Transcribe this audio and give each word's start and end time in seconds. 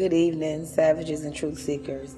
Good 0.00 0.14
evening, 0.14 0.64
savages 0.64 1.26
and 1.26 1.36
truth 1.36 1.58
seekers. 1.58 2.14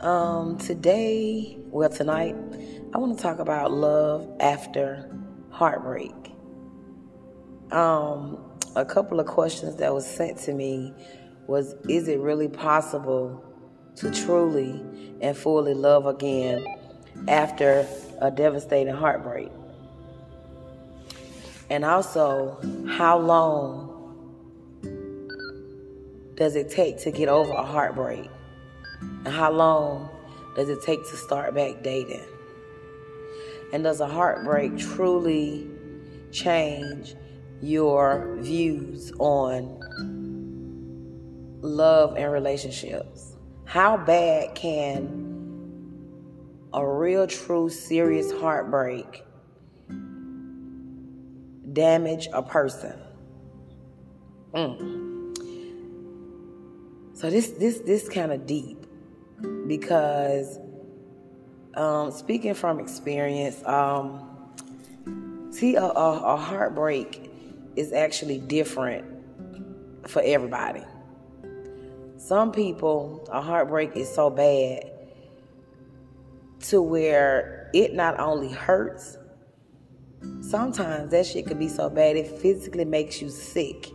Um, 0.00 0.56
today, 0.56 1.58
well, 1.66 1.90
tonight, 1.90 2.34
I 2.94 2.98
want 2.98 3.14
to 3.14 3.22
talk 3.22 3.40
about 3.40 3.72
love 3.72 4.26
after 4.40 5.14
heartbreak. 5.50 6.14
Um, 7.72 8.38
a 8.74 8.86
couple 8.86 9.20
of 9.20 9.26
questions 9.26 9.76
that 9.76 9.92
was 9.92 10.06
sent 10.06 10.38
to 10.38 10.54
me 10.54 10.94
was: 11.46 11.74
Is 11.90 12.08
it 12.08 12.20
really 12.20 12.48
possible 12.48 13.44
to 13.96 14.10
truly 14.10 14.82
and 15.20 15.36
fully 15.36 15.74
love 15.74 16.06
again 16.06 16.64
after 17.28 17.86
a 18.22 18.30
devastating 18.30 18.94
heartbreak? 18.94 19.52
And 21.68 21.84
also, 21.84 22.58
how 22.88 23.18
long 23.18 23.87
does 26.38 26.54
it 26.54 26.70
take 26.70 26.98
to 26.98 27.10
get 27.10 27.28
over 27.28 27.50
a 27.50 27.64
heartbreak? 27.64 28.30
And 29.00 29.34
how 29.34 29.50
long 29.50 30.08
does 30.54 30.68
it 30.68 30.80
take 30.82 31.00
to 31.10 31.16
start 31.16 31.52
back 31.52 31.82
dating? 31.82 32.24
And 33.72 33.82
does 33.82 34.00
a 34.00 34.06
heartbreak 34.06 34.78
truly 34.78 35.68
change 36.30 37.16
your 37.60 38.36
views 38.38 39.10
on 39.18 39.80
love 41.60 42.16
and 42.16 42.30
relationships? 42.32 43.34
How 43.64 43.96
bad 43.96 44.54
can 44.54 45.26
a 46.72 46.86
real, 46.86 47.26
true, 47.26 47.68
serious 47.68 48.30
heartbreak 48.30 49.24
damage 51.72 52.28
a 52.32 52.42
person? 52.44 52.94
Mm. 54.54 55.17
So 57.18 57.28
this 57.30 57.48
this 57.48 57.80
this 57.80 58.08
kind 58.08 58.30
of 58.30 58.46
deep 58.46 58.86
because 59.66 60.60
um, 61.74 62.12
speaking 62.12 62.54
from 62.54 62.78
experience, 62.78 63.60
um, 63.64 64.22
see 65.50 65.74
a, 65.74 65.82
a, 65.82 66.34
a 66.34 66.36
heartbreak 66.36 67.28
is 67.74 67.92
actually 67.92 68.38
different 68.38 69.04
for 70.06 70.22
everybody. 70.24 70.84
Some 72.18 72.52
people, 72.52 73.28
a 73.32 73.42
heartbreak 73.42 73.96
is 73.96 74.08
so 74.08 74.30
bad 74.30 74.88
to 76.68 76.80
where 76.80 77.68
it 77.74 77.94
not 77.94 78.20
only 78.20 78.52
hurts, 78.52 79.18
sometimes 80.40 81.10
that 81.10 81.26
shit 81.26 81.46
could 81.46 81.58
be 81.58 81.68
so 81.68 81.90
bad 81.90 82.16
it 82.16 82.28
physically 82.28 82.84
makes 82.84 83.20
you 83.20 83.28
sick. 83.28 83.88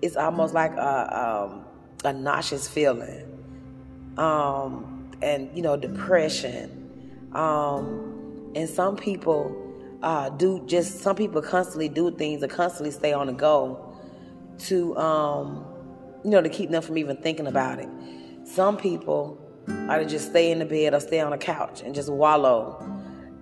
It's 0.00 0.16
almost 0.16 0.54
like 0.54 0.72
a 0.72 1.50
um, 1.50 1.66
a 2.04 2.12
nauseous 2.12 2.68
feeling, 2.68 3.26
um, 4.16 5.10
and 5.22 5.50
you 5.56 5.62
know 5.62 5.76
depression. 5.76 6.76
Um, 7.32 8.52
and 8.54 8.68
some 8.68 8.96
people 8.96 9.56
uh, 10.02 10.30
do 10.30 10.64
just 10.66 11.00
some 11.00 11.16
people 11.16 11.42
constantly 11.42 11.88
do 11.88 12.10
things 12.10 12.42
or 12.42 12.48
constantly 12.48 12.90
stay 12.90 13.12
on 13.12 13.26
the 13.26 13.32
go 13.32 13.94
to 14.58 14.96
um, 14.96 15.64
you 16.24 16.30
know 16.30 16.42
to 16.42 16.48
keep 16.48 16.70
them 16.70 16.82
from 16.82 16.98
even 16.98 17.16
thinking 17.16 17.46
about 17.46 17.78
it. 17.78 17.88
Some 18.44 18.76
people 18.76 19.38
are 19.68 19.98
to 19.98 20.06
just 20.06 20.30
stay 20.30 20.50
in 20.50 20.58
the 20.58 20.64
bed 20.64 20.94
or 20.94 21.00
stay 21.00 21.20
on 21.20 21.30
the 21.30 21.38
couch 21.38 21.82
and 21.82 21.94
just 21.94 22.10
wallow 22.10 22.86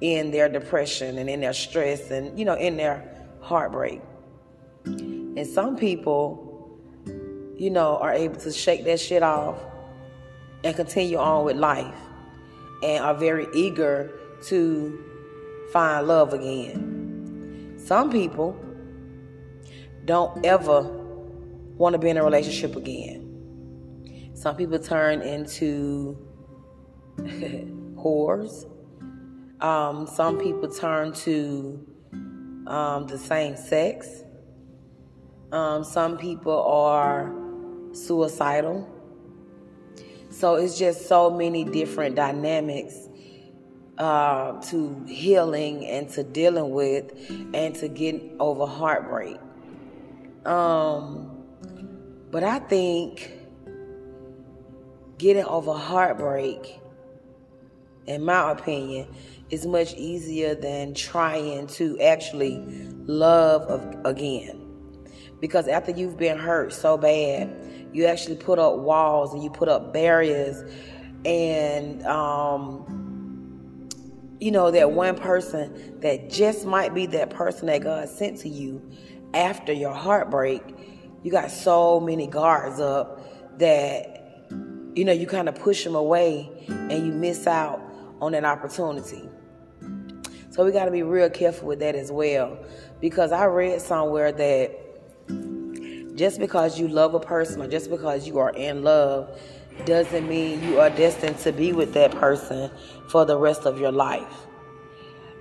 in 0.00 0.30
their 0.30 0.48
depression 0.48 1.18
and 1.18 1.28
in 1.28 1.40
their 1.40 1.52
stress 1.52 2.10
and 2.10 2.38
you 2.38 2.44
know 2.44 2.54
in 2.54 2.76
their 2.76 3.26
heartbreak. 3.40 4.00
And 4.84 5.46
some 5.46 5.76
people 5.76 6.47
you 7.58 7.70
know, 7.70 7.98
are 7.98 8.12
able 8.12 8.36
to 8.36 8.52
shake 8.52 8.84
that 8.84 9.00
shit 9.00 9.22
off 9.22 9.58
and 10.62 10.74
continue 10.76 11.18
on 11.18 11.44
with 11.44 11.56
life 11.56 11.94
and 12.82 13.04
are 13.04 13.14
very 13.14 13.46
eager 13.52 14.12
to 14.44 15.04
find 15.72 16.06
love 16.06 16.32
again. 16.32 17.74
Some 17.76 18.10
people 18.10 18.56
don't 20.04 20.46
ever 20.46 20.82
want 21.76 21.94
to 21.94 21.98
be 21.98 22.08
in 22.10 22.16
a 22.16 22.24
relationship 22.24 22.76
again. 22.76 24.30
Some 24.34 24.56
people 24.56 24.78
turn 24.78 25.20
into 25.20 26.16
whores. 27.18 28.70
Um, 29.60 30.06
some 30.06 30.38
people 30.38 30.68
turn 30.68 31.12
to 31.12 31.84
um, 32.68 33.08
the 33.08 33.18
same 33.18 33.56
sex. 33.56 34.22
Um, 35.50 35.82
some 35.82 36.18
people 36.18 36.62
are 36.62 37.32
suicidal. 37.92 38.88
So 40.30 40.54
it's 40.54 40.78
just 40.78 41.08
so 41.08 41.30
many 41.30 41.64
different 41.64 42.14
dynamics 42.14 43.08
uh, 43.98 44.60
to 44.62 45.04
healing 45.06 45.84
and 45.86 46.08
to 46.10 46.22
dealing 46.22 46.70
with 46.70 47.12
and 47.54 47.74
to 47.76 47.88
getting 47.88 48.36
over 48.38 48.66
heartbreak. 48.66 49.38
Um, 50.44 51.44
but 52.30 52.44
I 52.44 52.60
think 52.60 53.32
getting 55.18 55.44
over 55.44 55.72
heartbreak, 55.72 56.80
in 58.06 58.24
my 58.24 58.52
opinion, 58.52 59.08
is 59.50 59.66
much 59.66 59.94
easier 59.94 60.54
than 60.54 60.94
trying 60.94 61.66
to 61.68 61.98
actually 62.00 62.62
love 63.06 63.96
again. 64.04 64.67
Because 65.40 65.68
after 65.68 65.92
you've 65.92 66.16
been 66.16 66.38
hurt 66.38 66.72
so 66.72 66.96
bad, 66.96 67.88
you 67.92 68.06
actually 68.06 68.36
put 68.36 68.58
up 68.58 68.76
walls 68.76 69.32
and 69.32 69.42
you 69.42 69.50
put 69.50 69.68
up 69.68 69.92
barriers. 69.92 70.64
And 71.24 72.04
um, 72.06 73.88
you 74.40 74.50
know 74.50 74.70
that 74.70 74.92
one 74.92 75.16
person 75.16 76.00
that 76.00 76.30
just 76.30 76.64
might 76.64 76.94
be 76.94 77.06
that 77.06 77.30
person 77.30 77.66
that 77.66 77.82
god 77.82 78.08
sent 78.08 78.38
to 78.38 78.48
you 78.48 78.80
after 79.34 79.72
your 79.72 79.92
heartbreak 79.92 80.62
you 81.22 81.30
got 81.32 81.50
so 81.50 81.98
many 81.98 82.26
guards 82.26 82.80
up 82.80 83.58
that 83.58 84.46
you 84.94 85.04
know 85.04 85.12
you 85.12 85.26
kind 85.26 85.48
of 85.48 85.54
push 85.56 85.84
them 85.84 85.94
away 85.94 86.50
and 86.68 87.06
you 87.06 87.12
miss 87.12 87.46
out 87.46 87.80
on 88.20 88.32
that 88.32 88.44
opportunity. 88.44 89.28
So 90.50 90.64
we 90.64 90.72
got 90.72 90.86
to 90.86 90.90
be 90.90 91.02
real 91.02 91.30
careful 91.30 91.68
with 91.68 91.78
that 91.80 91.94
as 91.94 92.10
well. 92.10 92.58
Because 93.00 93.30
i 93.30 93.44
read 93.44 93.80
somewhere 93.80 94.32
that 94.32 94.87
just 96.18 96.40
because 96.40 96.78
you 96.78 96.88
love 96.88 97.14
a 97.14 97.20
person 97.20 97.62
or 97.62 97.68
just 97.68 97.90
because 97.90 98.26
you 98.26 98.38
are 98.38 98.50
in 98.50 98.82
love 98.82 99.40
doesn't 99.84 100.28
mean 100.28 100.62
you 100.64 100.80
are 100.80 100.90
destined 100.90 101.38
to 101.38 101.52
be 101.52 101.72
with 101.72 101.94
that 101.94 102.10
person 102.12 102.70
for 103.08 103.24
the 103.24 103.38
rest 103.38 103.64
of 103.64 103.78
your 103.80 103.92
life. 103.92 104.46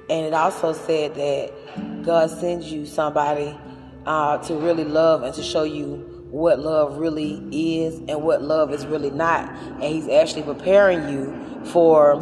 And 0.09 0.25
it 0.25 0.34
also 0.34 0.74
said 0.74 1.16
that 1.16 2.03
God 2.03 2.30
sends 2.30 2.72
you 2.72 2.86
somebody 2.86 3.58
uh, 4.06 4.38
to 4.38 4.56
really 4.56 4.86
love 4.86 5.24
and 5.24 5.34
to 5.34 5.44
show 5.44 5.64
you 5.64 6.25
what 6.30 6.59
love 6.59 6.98
really 6.98 7.42
is 7.52 7.96
and 8.08 8.22
what 8.22 8.42
love 8.42 8.74
is 8.74 8.86
really 8.86 9.09
not. 9.09 9.50
And 9.50 9.84
He's 9.84 10.08
actually 10.08 10.44
preparing 10.44 11.09
you 11.09 11.66
for 11.66 12.16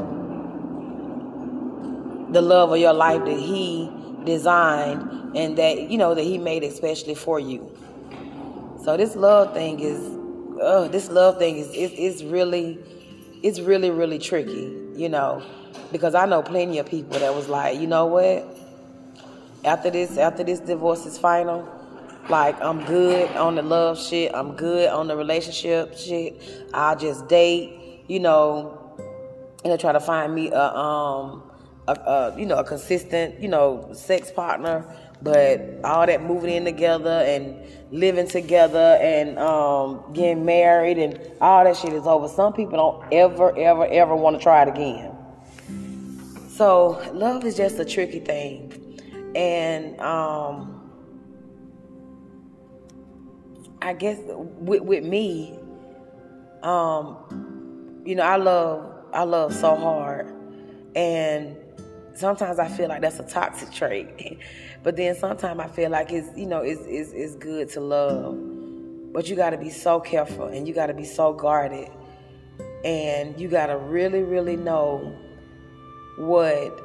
the 2.31 2.41
love 2.41 2.71
of 2.71 2.79
your 2.79 2.93
life 2.93 3.23
that 3.25 3.37
He 3.37 3.91
designed 4.25 5.35
and 5.35 5.57
that, 5.57 5.89
you 5.89 5.97
know, 5.97 6.15
that 6.15 6.23
He 6.23 6.37
made 6.37 6.63
especially 6.63 7.15
for 7.15 7.39
you. 7.39 7.71
So 8.83 8.97
this 8.97 9.15
love 9.15 9.53
thing 9.53 9.79
is, 9.79 9.99
uh, 10.61 10.87
this 10.89 11.09
love 11.09 11.37
thing 11.39 11.57
is, 11.57 11.69
it, 11.69 11.93
it's 11.97 12.23
really, 12.23 12.79
it's 13.41 13.59
really, 13.59 13.89
really 13.89 14.19
tricky, 14.19 14.75
you 14.95 15.09
know, 15.09 15.43
because 15.91 16.15
I 16.15 16.25
know 16.25 16.41
plenty 16.41 16.79
of 16.79 16.85
people 16.85 17.19
that 17.19 17.33
was 17.33 17.47
like, 17.47 17.79
you 17.79 17.87
know 17.87 18.05
what, 18.05 18.45
after 19.63 19.89
this, 19.89 20.17
after 20.17 20.43
this 20.43 20.59
divorce 20.59 21.05
is 21.05 21.17
final, 21.17 21.67
like 22.29 22.59
I'm 22.61 22.83
good 22.85 23.29
on 23.37 23.55
the 23.55 23.61
love 23.61 23.99
shit, 23.99 24.31
I'm 24.33 24.55
good 24.55 24.89
on 24.89 25.07
the 25.07 25.15
relationship 25.15 25.97
shit. 25.97 26.41
I'll 26.73 26.95
just 26.95 27.27
date, 27.27 28.03
you 28.07 28.19
know, 28.19 28.81
and 29.63 29.79
try 29.79 29.91
to 29.91 29.99
find 29.99 30.33
me 30.33 30.51
a 30.51 30.63
um 30.63 31.44
a, 31.87 31.93
a 31.93 32.39
you 32.39 32.45
know 32.45 32.57
a 32.57 32.63
consistent 32.63 33.39
you 33.39 33.47
know 33.47 33.89
sex 33.93 34.31
partner 34.31 34.85
but 35.21 35.79
all 35.83 36.05
that 36.05 36.21
moving 36.21 36.53
in 36.53 36.65
together 36.65 37.23
and 37.25 37.57
living 37.91 38.27
together 38.27 38.99
and 39.01 39.39
um, 39.39 40.03
getting 40.13 40.45
married 40.45 40.97
and 40.97 41.19
all 41.41 41.63
that 41.63 41.77
shit 41.77 41.93
is 41.93 42.05
over. 42.05 42.27
Some 42.27 42.53
people 42.53 42.77
don't 42.77 43.13
ever, 43.13 43.57
ever, 43.57 43.87
ever 43.87 44.15
want 44.15 44.37
to 44.37 44.43
try 44.43 44.63
it 44.63 44.67
again. 44.67 45.11
So 46.49 47.01
love 47.13 47.43
is 47.43 47.57
just 47.57 47.79
a 47.79 47.85
tricky 47.85 48.19
thing, 48.19 49.01
and 49.35 49.99
um, 49.99 50.89
I 53.81 53.93
guess 53.93 54.19
with 54.23 54.81
with 54.81 55.03
me, 55.03 55.59
um, 56.63 58.03
you 58.05 58.15
know, 58.15 58.23
I 58.23 58.37
love 58.37 59.05
I 59.11 59.23
love 59.23 59.53
so 59.53 59.75
hard, 59.75 60.33
and 60.95 61.57
sometimes 62.15 62.59
I 62.59 62.67
feel 62.67 62.89
like 62.89 63.01
that's 63.01 63.19
a 63.19 63.23
toxic 63.23 63.71
trait. 63.71 64.39
but 64.83 64.95
then 64.95 65.15
sometimes 65.15 65.59
I 65.59 65.67
feel 65.67 65.89
like 65.89 66.11
it's, 66.11 66.35
you 66.37 66.45
know, 66.45 66.61
it's, 66.61 66.81
it's, 66.85 67.11
it's 67.11 67.35
good 67.35 67.69
to 67.71 67.81
love. 67.81 68.37
But 69.13 69.29
you 69.29 69.35
got 69.35 69.51
to 69.51 69.57
be 69.57 69.69
so 69.69 69.99
careful 69.99 70.47
and 70.47 70.67
you 70.67 70.73
got 70.73 70.87
to 70.87 70.93
be 70.93 71.05
so 71.05 71.33
guarded. 71.33 71.89
And 72.83 73.39
you 73.39 73.47
got 73.47 73.67
to 73.67 73.77
really, 73.77 74.23
really 74.23 74.55
know 74.55 75.17
what 76.17 76.81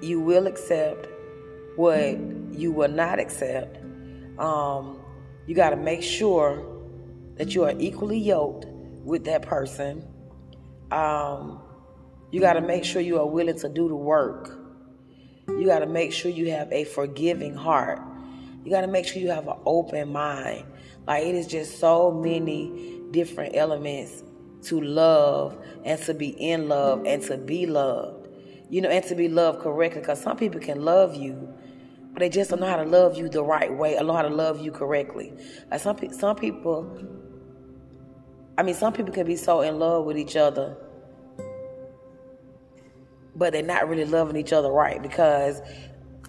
you 0.00 0.20
will 0.20 0.46
accept, 0.46 1.06
what 1.76 2.18
you 2.52 2.72
will 2.72 2.90
not 2.90 3.18
accept. 3.18 3.78
Um, 4.38 5.00
you 5.46 5.54
got 5.54 5.70
to 5.70 5.76
make 5.76 6.02
sure 6.02 6.66
that 7.36 7.54
you 7.54 7.64
are 7.64 7.74
equally 7.78 8.18
yoked 8.18 8.66
with 9.04 9.24
that 9.24 9.42
person. 9.42 10.04
Um, 10.90 11.60
you 12.32 12.40
got 12.40 12.54
to 12.54 12.60
make 12.60 12.84
sure 12.84 13.00
you 13.00 13.20
are 13.20 13.26
willing 13.26 13.58
to 13.58 13.68
do 13.68 13.88
the 13.88 13.94
work. 13.94 14.58
You 15.46 15.66
got 15.66 15.80
to 15.80 15.86
make 15.86 16.12
sure 16.12 16.30
you 16.30 16.50
have 16.50 16.72
a 16.72 16.84
forgiving 16.84 17.54
heart. 17.54 18.00
You 18.64 18.70
got 18.70 18.80
to 18.80 18.86
make 18.86 19.06
sure 19.06 19.20
you 19.20 19.30
have 19.30 19.46
an 19.46 19.58
open 19.66 20.10
mind. 20.12 20.64
Like 21.06 21.24
it 21.24 21.34
is 21.34 21.46
just 21.46 21.78
so 21.78 22.10
many 22.10 23.00
different 23.10 23.54
elements 23.54 24.24
to 24.62 24.80
love 24.80 25.58
and 25.84 26.00
to 26.02 26.14
be 26.14 26.28
in 26.28 26.68
love 26.68 27.04
and 27.04 27.22
to 27.24 27.36
be 27.36 27.66
loved. 27.66 28.28
You 28.70 28.80
know, 28.80 28.88
and 28.88 29.04
to 29.04 29.14
be 29.14 29.28
loved 29.28 29.60
correctly 29.60 30.00
because 30.00 30.22
some 30.22 30.38
people 30.38 30.58
can 30.58 30.82
love 30.82 31.14
you, 31.14 31.52
but 32.14 32.20
they 32.20 32.30
just 32.30 32.48
don't 32.48 32.60
know 32.60 32.66
how 32.66 32.76
to 32.76 32.84
love 32.84 33.18
you 33.18 33.28
the 33.28 33.44
right 33.44 33.70
way. 33.70 33.98
or 33.98 34.04
know 34.04 34.14
how 34.14 34.22
to 34.22 34.30
love 34.30 34.64
you 34.64 34.72
correctly. 34.72 35.34
Like 35.70 35.80
some 35.80 35.98
some 36.12 36.36
people, 36.36 36.98
I 38.56 38.62
mean, 38.62 38.74
some 38.74 38.94
people 38.94 39.12
can 39.12 39.26
be 39.26 39.36
so 39.36 39.60
in 39.60 39.78
love 39.78 40.06
with 40.06 40.16
each 40.16 40.36
other, 40.36 40.78
but 43.34 43.52
they're 43.52 43.62
not 43.62 43.88
really 43.88 44.04
loving 44.04 44.36
each 44.36 44.52
other 44.52 44.70
right 44.70 45.02
because, 45.02 45.60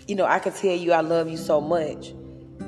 you 0.08 0.16
know, 0.16 0.26
I 0.26 0.40
can 0.40 0.54
tell 0.54 0.76
you 0.76 0.94
I 0.94 1.02
love 1.02 1.30
you 1.30 1.38
so 1.38 1.60
much, 1.60 2.14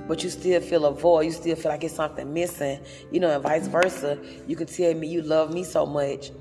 but 0.07 0.23
you 0.23 0.29
still 0.29 0.61
feel 0.61 0.85
a 0.85 0.91
void. 0.91 1.25
You 1.25 1.31
still 1.31 1.55
feel 1.55 1.71
like 1.71 1.83
it's 1.83 1.95
something 1.95 2.33
missing, 2.33 2.79
you 3.11 3.19
know, 3.19 3.29
and 3.29 3.41
vice 3.41 3.67
versa. 3.67 4.19
You 4.47 4.55
can 4.55 4.67
tell 4.67 4.93
me 4.93 5.07
you 5.07 5.21
love 5.21 5.53
me 5.53 5.63
so 5.63 5.85
much, 5.85 6.31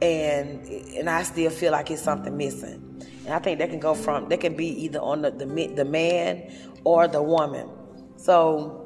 and 0.00 0.64
and 0.66 1.10
I 1.10 1.22
still 1.22 1.50
feel 1.50 1.72
like 1.72 1.90
it's 1.90 2.02
something 2.02 2.36
missing. 2.36 2.84
And 3.24 3.34
I 3.34 3.38
think 3.38 3.58
that 3.58 3.70
can 3.70 3.80
go 3.80 3.94
from 3.94 4.28
that 4.30 4.40
can 4.40 4.56
be 4.56 4.84
either 4.84 5.00
on 5.00 5.22
the 5.22 5.30
the, 5.30 5.44
the 5.74 5.84
man 5.84 6.50
or 6.84 7.08
the 7.08 7.22
woman. 7.22 7.68
So 8.16 8.84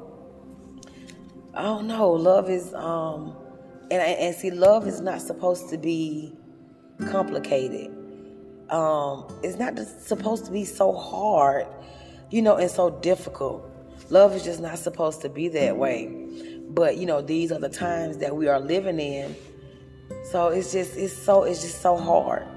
I 1.53 1.61
don't 1.63 1.87
know. 1.87 2.11
Love 2.11 2.49
is 2.49 2.73
um, 2.73 3.35
and 3.89 4.01
and 4.01 4.35
see, 4.35 4.51
love 4.51 4.87
is 4.87 5.01
not 5.01 5.21
supposed 5.21 5.69
to 5.69 5.77
be 5.77 6.33
complicated. 7.09 8.02
Um, 8.73 9.27
it's 9.43 9.59
not 9.59 9.77
supposed 9.77 10.45
to 10.45 10.51
be 10.51 10.65
so 10.65 10.93
hard, 10.93 11.67
you 12.31 12.41
know, 12.41 12.55
and 12.57 12.71
so 12.71 12.89
difficult. 12.89 13.69
Love 14.09 14.35
is 14.35 14.43
just 14.43 14.59
not 14.59 14.79
supposed 14.79 15.21
to 15.21 15.29
be 15.29 15.47
that 15.49 15.77
way. 15.77 16.07
But 16.69 16.97
you 16.97 17.05
know, 17.05 17.21
these 17.21 17.51
are 17.51 17.59
the 17.59 17.69
times 17.69 18.17
that 18.17 18.35
we 18.35 18.47
are 18.47 18.59
living 18.59 18.99
in. 18.99 19.35
So 20.31 20.47
it's 20.47 20.73
just 20.73 20.97
it's 20.97 21.15
so 21.15 21.43
it's 21.43 21.61
just 21.61 21.81
so 21.83 21.95
hard. 21.95 22.47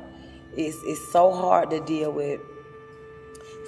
It's 0.56 0.78
it's 0.84 1.12
so 1.12 1.32
hard 1.32 1.68
to 1.68 1.80
deal 1.84 2.10
with 2.12 2.40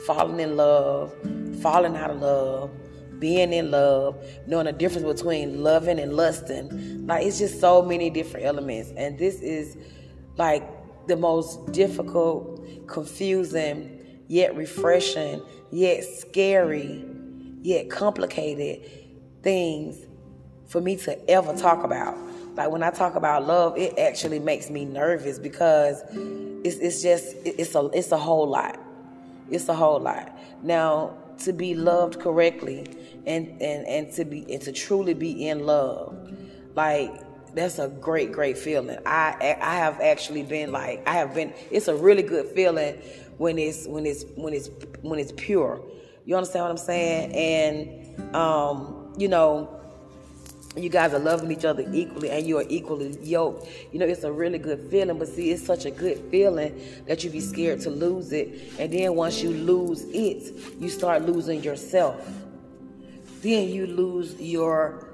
falling 0.06 0.40
in 0.40 0.56
love, 0.56 1.14
falling 1.60 1.96
out 1.96 2.12
of 2.12 2.22
love, 2.22 2.70
being 3.18 3.52
in 3.52 3.70
love, 3.70 4.16
knowing 4.46 4.64
the 4.64 4.72
difference 4.72 5.06
between 5.06 5.62
loving 5.62 6.00
and 6.00 6.16
lusting. 6.16 7.06
Like 7.06 7.26
it's 7.26 7.38
just 7.38 7.60
so 7.60 7.82
many 7.82 8.08
different 8.08 8.46
elements. 8.46 8.90
And 8.96 9.18
this 9.18 9.42
is 9.42 9.76
like 10.38 10.62
the 11.08 11.16
most 11.16 11.72
difficult, 11.72 12.86
confusing, 12.86 13.98
yet 14.28 14.54
refreshing, 14.56 15.42
yet 15.70 16.04
scary, 16.04 17.04
yet 17.62 17.90
complicated 17.90 18.88
things 19.42 20.06
for 20.68 20.80
me 20.80 20.96
to 20.96 21.30
ever 21.30 21.56
talk 21.56 21.82
about. 21.82 22.16
Like 22.54 22.70
when 22.70 22.82
I 22.82 22.90
talk 22.90 23.14
about 23.14 23.46
love, 23.46 23.76
it 23.78 23.98
actually 23.98 24.38
makes 24.38 24.68
me 24.70 24.84
nervous 24.84 25.38
because 25.38 26.02
it's 26.64 26.76
it's 26.78 27.02
just 27.02 27.36
it's 27.44 27.74
a 27.74 27.88
it's 27.92 28.12
a 28.12 28.18
whole 28.18 28.48
lot. 28.48 28.78
It's 29.50 29.68
a 29.68 29.74
whole 29.74 30.00
lot. 30.00 30.36
Now 30.62 31.16
to 31.38 31.52
be 31.52 31.74
loved 31.74 32.20
correctly 32.20 32.84
and 33.26 33.48
and 33.62 33.86
and 33.86 34.12
to 34.14 34.24
be 34.24 34.52
and 34.52 34.60
to 34.62 34.72
truly 34.72 35.14
be 35.14 35.48
in 35.48 35.66
love, 35.66 36.16
like 36.74 37.12
that's 37.58 37.78
a 37.78 37.88
great 37.88 38.32
great 38.32 38.56
feeling. 38.56 38.98
I 39.04 39.56
I 39.60 39.76
have 39.76 40.00
actually 40.00 40.42
been 40.42 40.72
like 40.72 41.06
I 41.06 41.14
have 41.14 41.34
been. 41.34 41.52
It's 41.70 41.88
a 41.88 41.96
really 41.96 42.22
good 42.22 42.46
feeling 42.54 42.94
when 43.38 43.58
it's 43.58 43.86
when 43.86 44.06
it's 44.06 44.24
when 44.36 44.54
it's 44.54 44.70
when 45.02 45.18
it's 45.18 45.32
pure. 45.32 45.80
You 46.24 46.36
understand 46.36 46.64
what 46.64 46.70
I'm 46.70 46.76
saying? 46.76 47.34
And 47.34 48.36
um, 48.36 49.14
you 49.16 49.28
know 49.28 49.78
you 50.76 50.88
guys 50.88 51.12
are 51.12 51.18
loving 51.18 51.50
each 51.50 51.64
other 51.64 51.84
equally 51.92 52.30
and 52.30 52.46
you 52.46 52.58
are 52.58 52.64
equally 52.68 53.18
yoked. 53.22 53.66
You 53.92 53.98
know, 53.98 54.06
it's 54.06 54.22
a 54.22 54.30
really 54.30 54.58
good 54.58 54.90
feeling, 54.90 55.18
but 55.18 55.28
see, 55.28 55.50
it's 55.50 55.64
such 55.64 55.86
a 55.86 55.90
good 55.90 56.18
feeling 56.30 56.80
that 57.06 57.24
you 57.24 57.30
be 57.30 57.40
scared 57.40 57.80
to 57.80 57.90
lose 57.90 58.32
it. 58.32 58.74
And 58.78 58.92
then 58.92 59.14
once 59.14 59.42
you 59.42 59.50
lose 59.50 60.04
it, 60.04 60.52
you 60.78 60.88
start 60.88 61.22
losing 61.22 61.62
yourself. 61.62 62.28
Then 63.42 63.68
you 63.68 63.86
lose 63.86 64.40
your 64.40 65.07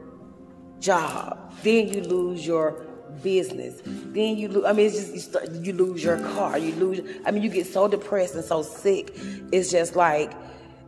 job. 0.81 1.53
Then 1.63 1.89
you 1.89 2.03
lose 2.03 2.47
your 2.47 2.83
business. 3.23 3.81
Then 3.85 4.37
you 4.37 4.49
lose, 4.49 4.65
I 4.65 4.73
mean, 4.73 4.87
it's 4.87 4.97
just, 4.97 5.15
you, 5.15 5.21
start, 5.21 5.51
you 5.51 5.73
lose 5.73 6.05
your 6.05 6.19
car. 6.19 6.59
You 6.59 6.75
lose, 6.75 7.01
I 7.25 7.31
mean, 7.31 7.43
you 7.43 7.51
get 7.51 7.67
so 7.67 7.89
depressed 7.89 8.35
and 8.35 8.45
so 8.45 8.63
sick. 8.63 9.17
It's 9.53 9.71
just 9.71 9.97
like, 9.97 10.33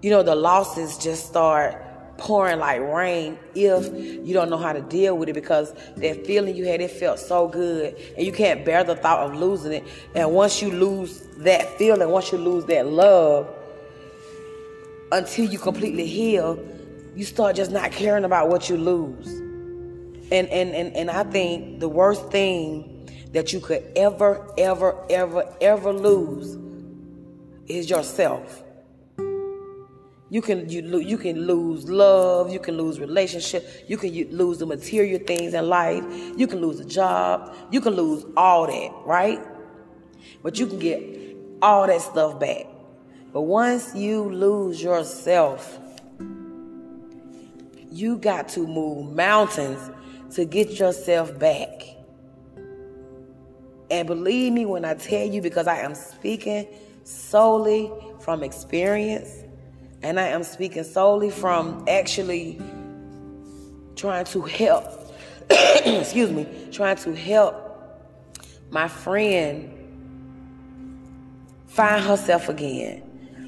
you 0.02 0.10
know, 0.10 0.22
the 0.22 0.34
losses 0.34 0.98
just 0.98 1.26
start 1.26 1.82
pouring 2.18 2.58
like 2.58 2.80
rain 2.80 3.38
if 3.54 3.92
you 3.92 4.32
don't 4.32 4.48
know 4.48 4.56
how 4.56 4.72
to 4.72 4.80
deal 4.80 5.16
with 5.18 5.28
it 5.28 5.34
because 5.34 5.74
that 5.96 6.26
feeling 6.26 6.56
you 6.56 6.64
had 6.64 6.80
it 6.80 6.90
felt 6.90 7.18
so 7.18 7.46
good 7.46 7.94
and 8.16 8.24
you 8.24 8.32
can't 8.32 8.64
bear 8.64 8.82
the 8.82 8.96
thought 8.96 9.20
of 9.20 9.36
losing 9.36 9.72
it 9.72 9.84
and 10.14 10.32
once 10.32 10.62
you 10.62 10.70
lose 10.70 11.20
that 11.36 11.76
feeling 11.76 12.08
once 12.08 12.32
you 12.32 12.38
lose 12.38 12.64
that 12.64 12.86
love 12.86 13.54
until 15.12 15.44
you 15.44 15.58
completely 15.58 16.06
heal 16.06 16.58
you 17.14 17.22
start 17.22 17.54
just 17.54 17.70
not 17.70 17.92
caring 17.92 18.24
about 18.24 18.48
what 18.48 18.70
you 18.70 18.78
lose 18.78 19.45
and 20.30 20.48
and 20.48 20.74
and, 20.74 20.96
and 20.96 21.10
i 21.10 21.22
think 21.24 21.80
the 21.80 21.88
worst 21.88 22.30
thing 22.30 23.08
that 23.32 23.52
you 23.52 23.60
could 23.60 23.84
ever 23.96 24.52
ever 24.58 25.04
ever 25.10 25.54
ever 25.60 25.92
lose 25.92 26.56
is 27.66 27.90
yourself 27.90 28.62
you 30.28 30.42
can 30.42 30.68
you 30.68 30.98
you 30.98 31.18
can 31.18 31.46
lose 31.46 31.88
love, 31.88 32.52
you 32.52 32.58
can 32.58 32.76
lose 32.76 32.98
relationship, 32.98 33.84
you 33.86 33.96
can 33.96 34.10
lose 34.36 34.58
the 34.58 34.66
material 34.66 35.20
things 35.20 35.54
in 35.54 35.68
life, 35.68 36.04
you 36.36 36.48
can 36.48 36.60
lose 36.60 36.80
a 36.80 36.84
job, 36.84 37.54
you 37.70 37.80
can 37.80 37.94
lose 37.94 38.24
all 38.36 38.66
that, 38.66 38.92
right? 39.04 39.40
But 40.42 40.58
you 40.58 40.66
can 40.66 40.80
get 40.80 41.02
all 41.62 41.86
that 41.86 42.00
stuff 42.00 42.40
back. 42.40 42.66
But 43.32 43.42
once 43.42 43.94
you 43.94 44.24
lose 44.24 44.82
yourself, 44.82 45.78
you 47.92 48.18
got 48.18 48.48
to 48.50 48.66
move 48.66 49.14
mountains 49.14 49.78
to 50.32 50.44
get 50.44 50.78
yourself 50.78 51.38
back. 51.38 51.82
And 53.90 54.06
believe 54.06 54.52
me 54.52 54.66
when 54.66 54.84
I 54.84 54.94
tell 54.94 55.26
you, 55.26 55.40
because 55.40 55.66
I 55.66 55.78
am 55.78 55.94
speaking 55.94 56.66
solely 57.04 57.92
from 58.20 58.42
experience 58.42 59.30
and 60.02 60.18
I 60.18 60.28
am 60.28 60.42
speaking 60.42 60.84
solely 60.84 61.30
from 61.30 61.84
actually 61.88 62.60
trying 63.94 64.24
to 64.26 64.42
help, 64.42 64.84
excuse 65.50 66.30
me, 66.30 66.46
trying 66.72 66.96
to 66.96 67.14
help 67.14 67.54
my 68.70 68.88
friend 68.88 69.72
find 71.66 72.04
herself 72.04 72.48
again. 72.48 73.02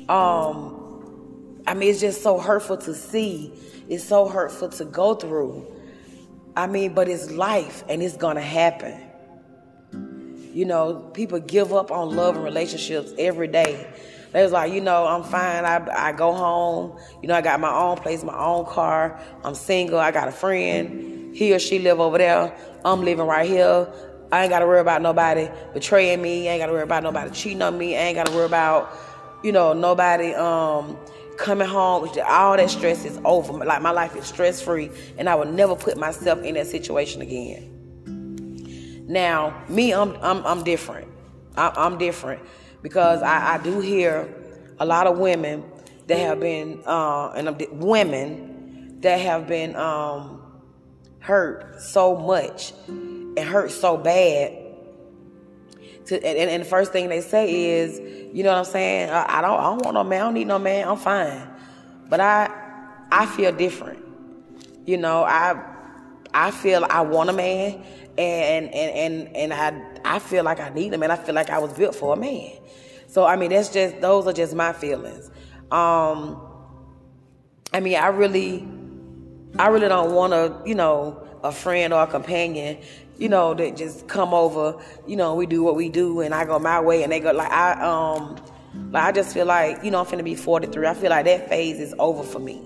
Um, 0.08 1.62
I 1.66 1.74
mean, 1.74 1.90
it's 1.90 2.00
just 2.00 2.22
so 2.22 2.38
hurtful 2.38 2.78
to 2.78 2.94
see. 2.94 3.52
It's 3.88 4.04
so 4.04 4.28
hurtful 4.28 4.68
to 4.70 4.84
go 4.84 5.14
through. 5.14 5.66
I 6.58 6.66
mean, 6.66 6.92
but 6.92 7.08
it's 7.08 7.30
life 7.30 7.84
and 7.88 8.02
it's 8.02 8.16
gonna 8.16 8.40
happen. 8.42 9.00
You 10.52 10.64
know, 10.64 11.10
people 11.14 11.38
give 11.40 11.72
up 11.72 11.90
on 11.90 12.16
love 12.16 12.34
and 12.34 12.44
relationships 12.44 13.12
every 13.18 13.48
day 13.48 13.86
they 14.32 14.42
was 14.42 14.52
like, 14.52 14.72
you 14.72 14.80
know, 14.80 15.06
I'm 15.06 15.22
fine. 15.22 15.64
I, 15.64 16.08
I 16.08 16.12
go 16.12 16.32
home. 16.32 16.98
You 17.22 17.28
know, 17.28 17.34
I 17.34 17.40
got 17.40 17.60
my 17.60 17.72
own 17.72 17.96
place, 17.96 18.22
my 18.22 18.38
own 18.38 18.66
car. 18.66 19.18
I'm 19.42 19.54
single. 19.54 19.98
I 19.98 20.10
got 20.10 20.28
a 20.28 20.32
friend. 20.32 21.34
He 21.34 21.54
or 21.54 21.58
she 21.58 21.78
live 21.78 21.98
over 22.00 22.18
there. 22.18 22.54
I'm 22.84 23.02
living 23.02 23.26
right 23.26 23.48
here. 23.48 23.88
I 24.30 24.42
ain't 24.42 24.50
got 24.50 24.58
to 24.58 24.66
worry 24.66 24.80
about 24.80 25.00
nobody 25.00 25.48
betraying 25.72 26.20
me. 26.20 26.48
I 26.48 26.52
ain't 26.52 26.60
got 26.60 26.66
to 26.66 26.72
worry 26.72 26.82
about 26.82 27.02
nobody 27.02 27.30
cheating 27.30 27.62
on 27.62 27.78
me. 27.78 27.96
I 27.96 28.00
ain't 28.00 28.16
got 28.16 28.26
to 28.26 28.32
worry 28.32 28.44
about, 28.44 28.92
you 29.42 29.52
know, 29.52 29.72
nobody 29.72 30.34
um, 30.34 30.98
coming 31.38 31.68
home. 31.68 32.08
All 32.26 32.56
that 32.56 32.70
stress 32.70 33.04
is 33.04 33.18
over. 33.24 33.52
Like 33.52 33.80
my 33.80 33.90
life 33.92 34.14
is 34.16 34.26
stress 34.26 34.60
free, 34.60 34.90
and 35.16 35.28
I 35.28 35.34
will 35.34 35.46
never 35.46 35.74
put 35.74 35.96
myself 35.96 36.42
in 36.42 36.54
that 36.54 36.66
situation 36.66 37.22
again. 37.22 37.74
Now, 39.08 39.64
me, 39.68 39.94
I'm 39.94 40.16
I'm, 40.16 40.44
I'm 40.44 40.62
different. 40.64 41.08
I, 41.56 41.72
I'm 41.74 41.96
different 41.96 42.42
because 42.82 43.22
I, 43.22 43.54
I 43.54 43.58
do 43.58 43.80
hear 43.80 44.34
a 44.78 44.84
lot 44.84 45.06
of 45.06 45.18
women 45.18 45.64
that 46.06 46.18
have 46.18 46.40
been 46.40 46.82
uh, 46.84 47.30
and 47.30 47.66
women 47.72 49.00
that 49.00 49.20
have 49.20 49.46
been 49.46 49.74
um, 49.76 50.42
hurt 51.20 51.80
so 51.80 52.16
much 52.16 52.72
and 52.88 53.38
hurt 53.38 53.70
so 53.70 53.96
bad. 53.96 54.67
To, 56.08 56.26
and, 56.26 56.50
and 56.50 56.62
the 56.62 56.68
first 56.68 56.92
thing 56.92 57.08
they 57.08 57.20
say 57.20 57.80
is, 57.80 57.98
you 58.34 58.42
know 58.42 58.50
what 58.50 58.58
I'm 58.58 58.64
saying? 58.64 59.10
I, 59.10 59.38
I 59.38 59.40
don't 59.40 59.58
I 59.58 59.62
don't 59.64 59.84
want 59.84 59.94
no 59.94 60.04
man, 60.04 60.20
I 60.20 60.24
don't 60.24 60.34
need 60.34 60.46
no 60.46 60.58
man, 60.58 60.88
I'm 60.88 60.96
fine. 60.96 61.46
But 62.08 62.20
I 62.20 62.50
I 63.10 63.26
feel 63.26 63.52
different. 63.52 64.04
You 64.86 64.96
know, 64.96 65.22
I 65.22 65.60
I 66.32 66.50
feel 66.50 66.86
I 66.88 67.02
want 67.02 67.30
a 67.30 67.32
man 67.32 67.82
and 68.16 68.74
and 68.74 69.36
and 69.36 69.36
and 69.36 69.52
I 69.52 70.16
I 70.16 70.18
feel 70.18 70.44
like 70.44 70.60
I 70.60 70.70
need 70.70 70.92
a 70.94 70.98
man. 70.98 71.10
I 71.10 71.16
feel 71.16 71.34
like 71.34 71.50
I 71.50 71.58
was 71.58 71.72
built 71.72 71.94
for 71.94 72.14
a 72.14 72.16
man. 72.16 72.52
So 73.06 73.24
I 73.24 73.36
mean 73.36 73.50
that's 73.50 73.68
just 73.68 74.00
those 74.00 74.26
are 74.26 74.32
just 74.32 74.54
my 74.54 74.72
feelings. 74.72 75.30
Um 75.70 76.40
I 77.72 77.80
mean 77.80 77.96
I 77.96 78.08
really 78.08 78.66
I 79.58 79.68
really 79.68 79.88
don't 79.88 80.12
want 80.12 80.32
to, 80.32 80.62
you 80.68 80.74
know, 80.74 81.22
a 81.42 81.52
friend 81.52 81.92
or 81.92 82.02
a 82.02 82.06
companion, 82.06 82.78
you 83.18 83.28
know, 83.28 83.52
that 83.54 83.76
just 83.76 84.08
come 84.08 84.32
over, 84.32 84.80
you 85.06 85.16
know, 85.16 85.34
we 85.34 85.46
do 85.46 85.62
what 85.62 85.76
we 85.76 85.88
do 85.88 86.20
and 86.20 86.34
I 86.34 86.44
go 86.44 86.58
my 86.58 86.80
way 86.80 87.02
and 87.02 87.12
they 87.12 87.20
go 87.20 87.32
like 87.32 87.50
I 87.50 87.72
um 87.82 88.36
like 88.90 89.04
I 89.04 89.12
just 89.12 89.34
feel 89.34 89.46
like, 89.46 89.82
you 89.84 89.90
know, 89.90 90.00
I'm 90.00 90.06
finna 90.06 90.24
be 90.24 90.34
43. 90.34 90.86
I 90.86 90.94
feel 90.94 91.10
like 91.10 91.24
that 91.24 91.48
phase 91.48 91.80
is 91.80 91.94
over 91.98 92.22
for 92.22 92.38
me. 92.38 92.62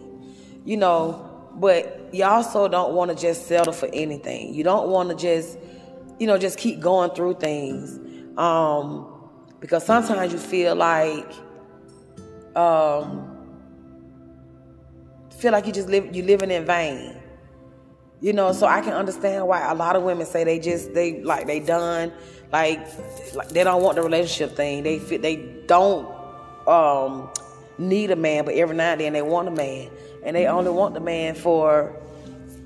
You 0.65 0.77
know, 0.77 1.51
but 1.55 2.09
you 2.13 2.25
also 2.25 2.69
don't 2.69 2.95
want 2.95 3.11
to 3.11 3.17
just 3.17 3.47
settle 3.47 3.73
for 3.73 3.89
anything. 3.93 4.55
You 4.55 4.63
don't 4.63 4.91
want 4.91 5.09
to 5.09 5.17
just, 5.17 5.59
you 6.19 6.27
know, 6.27 6.39
just 6.39 6.59
keep 6.59 6.81
going 6.81 7.11
through 7.11 7.35
things. 7.35 7.99
Um, 8.39 9.09
because 9.59 9.85
sometimes 9.85 10.33
you 10.33 10.39
feel 10.39 10.75
like 10.75 11.33
um, 12.55 13.29
feel 15.39 15.53
like 15.53 15.67
you 15.67 15.73
just 15.73 15.89
live 15.89 16.15
you 16.15 16.23
living 16.23 16.51
in 16.51 16.65
vain. 16.65 17.22
You 18.23 18.33
know, 18.33 18.53
so 18.53 18.69
I 18.69 18.81
can 18.83 18.93
understand 18.93 19.49
why 19.49 19.69
a 19.69 19.75
lot 19.75 19.97
of 19.97 20.05
women 20.05 20.27
say 20.27 20.45
they 20.45 20.61
just 20.61 20.95
they 20.95 21.21
like 21.23 21.49
they 21.49 21.59
done 21.59 22.13
like, 22.53 22.87
like 23.35 23.49
they 23.49 23.65
don't 23.65 23.83
want 23.83 23.97
the 23.97 24.03
relationship 24.03 24.57
thing. 24.57 24.85
They 24.85 24.99
they 24.99 25.37
don't 25.67 26.07
um, 26.69 27.31
need 27.79 28.13
a 28.13 28.17
man, 28.17 28.45
but 28.45 28.55
every 28.55 28.77
now 28.77 28.93
and 28.93 29.01
then 29.01 29.13
they 29.13 29.23
want 29.23 29.49
a 29.49 29.51
man, 29.51 29.91
and 30.23 30.37
they 30.37 30.47
only 30.47 30.71
want 30.71 30.95
the 30.95 31.01
man 31.01 31.35
for 31.35 32.01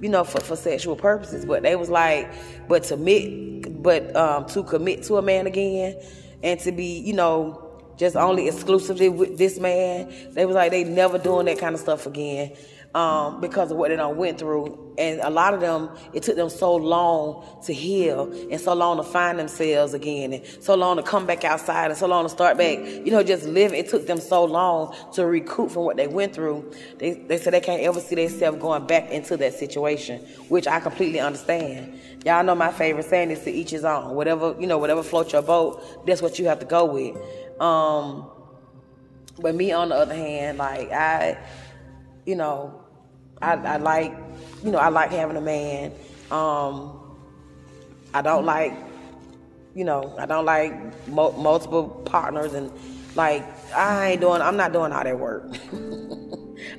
you 0.02 0.10
know 0.10 0.24
for, 0.24 0.40
for 0.40 0.56
sexual 0.56 0.94
purposes. 0.94 1.46
But 1.46 1.62
they 1.62 1.74
was 1.74 1.88
like, 1.88 2.30
but 2.68 2.82
to 2.84 2.96
commit, 2.96 3.82
but 3.82 4.14
um, 4.14 4.44
to 4.48 4.62
commit 4.62 5.04
to 5.04 5.16
a 5.16 5.22
man 5.22 5.46
again, 5.46 6.02
and 6.42 6.60
to 6.60 6.72
be 6.72 6.98
you 6.98 7.14
know 7.14 7.62
just 7.96 8.14
only 8.14 8.48
exclusively 8.48 9.08
with 9.08 9.38
this 9.38 9.58
man. 9.58 10.12
They 10.32 10.44
was 10.44 10.54
like 10.54 10.70
they 10.70 10.84
never 10.84 11.16
doing 11.16 11.46
that 11.46 11.58
kind 11.58 11.74
of 11.74 11.80
stuff 11.80 12.04
again 12.04 12.56
um, 12.96 13.42
because 13.42 13.70
of 13.70 13.76
what 13.76 13.90
they 13.90 13.96
done 13.96 14.16
went 14.16 14.38
through. 14.38 14.94
And 14.96 15.20
a 15.20 15.28
lot 15.28 15.52
of 15.52 15.60
them, 15.60 15.90
it 16.14 16.22
took 16.22 16.34
them 16.34 16.48
so 16.48 16.74
long 16.74 17.44
to 17.66 17.74
heal 17.74 18.32
and 18.50 18.58
so 18.58 18.72
long 18.72 18.96
to 18.96 19.02
find 19.02 19.38
themselves 19.38 19.92
again 19.92 20.32
and 20.32 20.42
so 20.60 20.74
long 20.74 20.96
to 20.96 21.02
come 21.02 21.26
back 21.26 21.44
outside 21.44 21.90
and 21.90 21.98
so 21.98 22.06
long 22.06 22.24
to 22.24 22.30
start 22.30 22.56
back, 22.56 22.78
you 22.78 23.10
know, 23.10 23.22
just 23.22 23.44
living. 23.44 23.78
It 23.78 23.90
took 23.90 24.06
them 24.06 24.18
so 24.18 24.46
long 24.46 24.96
to 25.12 25.26
recoup 25.26 25.72
from 25.72 25.84
what 25.84 25.98
they 25.98 26.06
went 26.06 26.34
through. 26.34 26.72
They, 26.96 27.12
they 27.12 27.36
said 27.36 27.52
they 27.52 27.60
can't 27.60 27.82
ever 27.82 28.00
see 28.00 28.14
themselves 28.14 28.56
going 28.56 28.86
back 28.86 29.10
into 29.10 29.36
that 29.36 29.52
situation, 29.52 30.22
which 30.48 30.66
I 30.66 30.80
completely 30.80 31.20
understand. 31.20 32.00
Y'all 32.24 32.42
know 32.44 32.54
my 32.54 32.72
favorite 32.72 33.04
saying 33.04 33.30
is 33.30 33.40
to 33.40 33.50
each 33.50 33.72
his 33.72 33.84
own. 33.84 34.14
Whatever, 34.14 34.56
you 34.58 34.66
know, 34.66 34.78
whatever 34.78 35.02
floats 35.02 35.34
your 35.34 35.42
boat, 35.42 36.06
that's 36.06 36.22
what 36.22 36.38
you 36.38 36.46
have 36.46 36.60
to 36.60 36.66
go 36.66 36.86
with. 36.86 37.14
Um, 37.60 38.30
but 39.38 39.54
me 39.54 39.72
on 39.72 39.90
the 39.90 39.96
other 39.96 40.14
hand, 40.14 40.56
like 40.56 40.90
I, 40.90 41.36
you 42.24 42.36
know, 42.36 42.85
I, 43.42 43.52
I 43.54 43.76
like, 43.76 44.14
you 44.64 44.70
know, 44.70 44.78
I 44.78 44.88
like 44.88 45.10
having 45.10 45.36
a 45.36 45.40
man. 45.40 45.92
Um, 46.30 47.00
I 48.14 48.22
don't 48.22 48.44
like, 48.44 48.72
you 49.74 49.84
know, 49.84 50.14
I 50.18 50.26
don't 50.26 50.44
like 50.44 51.08
mo- 51.08 51.32
multiple 51.32 51.88
partners 52.06 52.54
and 52.54 52.72
like 53.14 53.44
I 53.74 54.10
ain't 54.12 54.20
doing. 54.20 54.42
I'm 54.42 54.56
not 54.56 54.72
doing 54.72 54.92
all 54.92 55.04
that 55.04 55.18
work. 55.18 55.44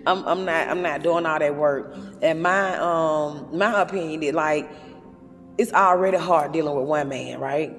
I'm, 0.06 0.26
I'm 0.26 0.46
not. 0.46 0.68
I'm 0.68 0.82
not 0.82 1.04
doing 1.04 1.26
all 1.26 1.40
that 1.40 1.56
work. 1.56 1.96
And 2.22 2.42
my 2.42 2.78
um 2.78 3.50
my 3.58 3.82
opinion 3.82 4.24
is 4.24 4.34
like 4.34 4.70
it's 5.58 5.74
already 5.74 6.18
hard 6.18 6.52
dealing 6.52 6.76
with 6.76 6.88
one 6.88 7.10
man, 7.10 7.40
right? 7.40 7.76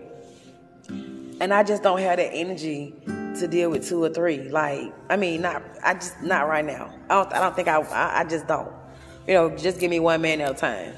And 1.41 1.55
I 1.55 1.63
just 1.63 1.83
don't 1.83 2.01
have 2.01 2.17
that 2.17 2.33
energy 2.35 2.95
to 3.41 3.49
deal 3.49 3.71
with 3.71 3.89
two 3.89 4.03
or 4.03 4.11
three. 4.11 4.49
Like, 4.49 4.93
I 5.09 5.17
mean, 5.17 5.43
not 5.43 5.63
I 5.83 5.95
just 5.95 6.23
not 6.23 6.49
right 6.49 6.65
now. 6.65 6.93
I 7.09 7.15
don't. 7.15 7.33
I 7.33 7.41
don't 7.41 7.57
think 7.57 7.69
I. 7.69 7.81
I, 7.81 8.21
I 8.21 8.25
just 8.25 8.47
don't. 8.47 8.73
You 9.27 9.35
know, 9.35 9.57
just 9.57 9.81
give 9.81 9.91
me 9.91 10.01
one 10.01 10.23
man 10.23 10.41
at 10.41 10.51
a 10.51 10.55
time. 10.55 10.95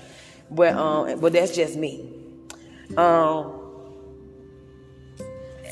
But 0.50 0.74
um, 0.74 1.20
but 1.20 1.32
that's 1.32 1.54
just 1.54 1.76
me. 1.76 2.12
Um. 2.96 3.60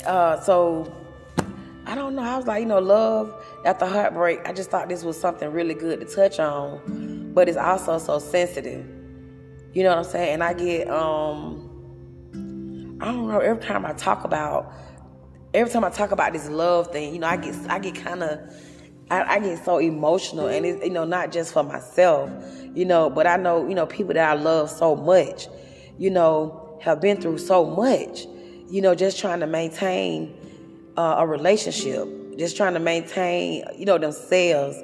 Uh. 0.05 0.39
So 0.41 0.93
I 1.85 1.95
don't 1.95 2.15
know. 2.15 2.23
I 2.23 2.37
was 2.37 2.47
like, 2.47 2.61
you 2.61 2.67
know, 2.67 2.79
love 2.79 3.33
after 3.65 3.85
the 3.85 3.91
heartbreak. 3.91 4.47
I 4.47 4.53
just 4.53 4.69
thought 4.69 4.89
this 4.89 5.03
was 5.03 5.19
something 5.19 5.51
really 5.51 5.73
good 5.73 5.99
to 5.99 6.05
touch 6.05 6.39
on, 6.39 7.31
but 7.33 7.49
it's 7.49 7.57
also 7.57 7.97
so 7.97 8.19
sensitive. 8.19 8.85
You 9.73 9.83
know 9.83 9.89
what 9.89 9.99
I'm 9.99 10.11
saying? 10.11 10.33
And 10.35 10.43
I 10.43 10.53
get 10.53 10.89
um. 10.89 11.65
I 13.01 13.05
don't 13.05 13.29
know. 13.29 13.39
Every 13.39 13.63
time 13.63 13.85
I 13.85 13.93
talk 13.93 14.25
about 14.25 14.73
every 15.53 15.71
time 15.71 15.83
I 15.83 15.89
talk 15.89 16.11
about 16.11 16.33
this 16.33 16.49
love 16.49 16.91
thing, 16.91 17.13
you 17.13 17.19
know, 17.19 17.27
I 17.27 17.37
get 17.37 17.55
I 17.69 17.79
get 17.79 17.95
kind 17.95 18.23
of 18.23 18.39
I, 19.11 19.35
I, 19.35 19.39
get 19.39 19.65
so 19.65 19.79
emotional, 19.79 20.47
and 20.47 20.65
it's 20.65 20.83
you 20.83 20.91
know 20.91 21.03
not 21.03 21.31
just 21.31 21.53
for 21.53 21.63
myself, 21.63 22.29
you 22.75 22.85
know, 22.85 23.09
but 23.09 23.25
I 23.25 23.37
know 23.37 23.67
you 23.67 23.75
know 23.75 23.85
people 23.85 24.13
that 24.13 24.29
I 24.29 24.39
love 24.39 24.69
so 24.69 24.95
much, 24.95 25.47
you 25.97 26.09
know, 26.09 26.77
have 26.81 27.01
been 27.01 27.19
through 27.19 27.39
so 27.39 27.65
much, 27.65 28.25
you 28.69 28.81
know, 28.81 28.93
just 28.93 29.19
trying 29.19 29.39
to 29.39 29.47
maintain 29.47 30.35
uh, 30.95 31.15
a 31.17 31.27
relationship, 31.27 32.07
just 32.37 32.55
trying 32.55 32.73
to 32.75 32.79
maintain 32.79 33.65
you 33.75 33.85
know 33.85 33.97
themselves, 33.97 34.77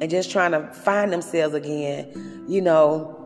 and 0.00 0.08
just 0.08 0.30
trying 0.30 0.52
to 0.52 0.66
find 0.72 1.12
themselves 1.12 1.54
again, 1.54 2.44
you 2.46 2.60
know, 2.60 3.18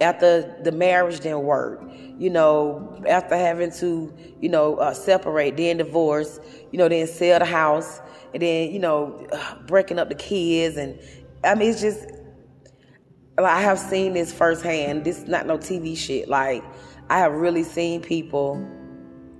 after 0.00 0.56
the 0.62 0.70
marriage 0.70 1.20
didn't 1.20 1.42
work, 1.42 1.82
you 2.18 2.30
know, 2.30 3.02
after 3.08 3.36
having 3.36 3.72
to, 3.72 4.12
you 4.40 4.48
know, 4.48 4.76
uh, 4.76 4.94
separate, 4.94 5.56
then 5.56 5.78
divorce, 5.78 6.38
you 6.70 6.78
know, 6.78 6.88
then 6.88 7.06
sell 7.06 7.38
the 7.38 7.44
house, 7.44 8.00
and 8.32 8.42
then, 8.42 8.70
you 8.72 8.78
know, 8.78 9.26
breaking 9.66 9.98
up 9.98 10.08
the 10.08 10.14
kids. 10.14 10.76
And 10.76 10.98
I 11.42 11.54
mean, 11.54 11.70
it's 11.70 11.80
just, 11.80 12.06
like, 13.36 13.52
I 13.52 13.60
have 13.60 13.78
seen 13.78 14.14
this 14.14 14.32
firsthand. 14.32 15.04
This 15.04 15.18
is 15.18 15.28
not 15.28 15.46
no 15.46 15.58
TV 15.58 15.96
shit. 15.96 16.28
Like, 16.28 16.62
I 17.10 17.18
have 17.18 17.32
really 17.32 17.64
seen 17.64 18.00
people 18.00 18.64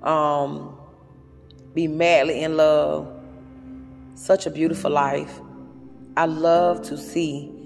um, 0.03 0.77
be 1.75 1.87
madly 1.87 2.43
in 2.43 2.57
love. 2.57 3.11
Such 4.15 4.47
a 4.47 4.51
beautiful 4.51 4.91
life. 4.91 5.41
I 6.17 6.27
love 6.27 6.83
to 6.83 6.99
see 6.99 7.64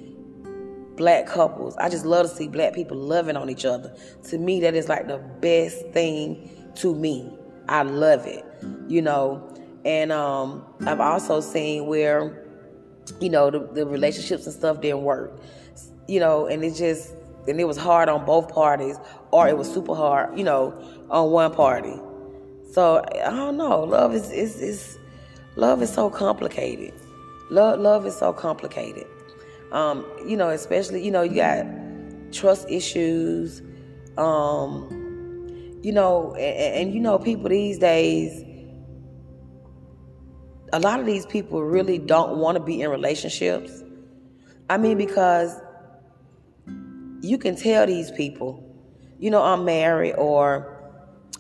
black 0.99 1.27
couples. 1.27 1.77
I 1.77 1.89
just 1.89 2.05
love 2.05 2.29
to 2.29 2.37
see 2.37 2.49
black 2.49 2.75
people 2.75 2.97
loving 2.97 3.37
on 3.37 3.49
each 3.49 3.65
other. 3.65 3.95
To 4.25 4.39
me, 4.39 4.61
that 4.61 4.75
is 4.75 4.89
like 4.89 5.07
the 5.07 5.19
best 5.41 5.87
thing 5.93 6.51
to 6.77 6.95
me. 6.95 7.33
I 7.69 7.83
love 7.83 8.27
it, 8.27 8.45
you 8.89 9.01
know. 9.01 9.55
And 9.85 10.13
um, 10.13 10.65
I've 10.87 11.01
also 11.01 11.41
seen 11.41 11.87
where, 11.87 12.45
you 13.21 13.31
know, 13.31 13.51
the, 13.51 13.61
the 13.61 13.87
relationships 13.87 14.45
and 14.45 14.55
stuff 14.55 14.81
didn't 14.81 15.03
work, 15.03 15.41
you 16.07 16.21
know, 16.21 16.47
and 16.47 16.63
it 16.65 16.75
just, 16.75 17.15
and 17.47 17.59
it 17.59 17.65
was 17.65 17.79
hard 17.79 18.09
on 18.09 18.27
both 18.27 18.53
parties, 18.53 18.97
or 19.31 19.49
it 19.49 19.57
was 19.57 19.73
super 19.73 19.95
hard, 19.95 20.37
you 20.37 20.45
know, 20.45 20.75
on 21.09 21.31
one 21.31 21.55
party. 21.55 21.99
So 22.73 23.03
I 23.25 23.31
don't 23.31 23.57
know. 23.57 23.83
Love 23.85 24.15
is 24.15 24.31
is 24.31 24.61
is 24.61 24.99
love 25.57 25.81
is 25.81 25.93
so 25.93 26.11
complicated. 26.11 26.93
Love 27.51 27.81
love 27.81 28.05
is 28.05 28.17
so 28.17 28.33
complicated. 28.33 29.07
Um, 29.73 30.07
you 30.27 30.37
know, 30.37 30.49
especially, 30.49 31.05
you 31.05 31.11
know, 31.11 31.23
you 31.23 31.37
got 31.37 31.67
trust 32.33 32.69
issues. 32.71 33.63
Um, 34.17 34.89
you 35.83 35.93
know, 35.93 36.35
and, 36.35 36.75
and 36.89 36.95
you 36.95 37.01
know, 37.01 37.19
people 37.19 37.49
these 37.49 37.79
days, 37.79 38.45
a 40.73 40.81
lot 40.81 41.01
of 41.01 41.07
these 41.07 41.25
people 41.27 41.63
really 41.63 41.99
don't 41.99 42.39
want 42.39 42.57
to 42.59 42.63
be 42.63 42.83
in 42.83 42.91
relationships. 42.91 43.83
I 44.69 44.77
mean, 44.77 44.99
because 44.99 45.55
you 47.23 47.39
can 47.39 47.57
tell 47.57 47.87
these 47.87 48.11
people, 48.11 48.63
you 49.19 49.31
know, 49.31 49.43
I'm 49.43 49.65
married 49.65 50.15
or, 50.15 50.77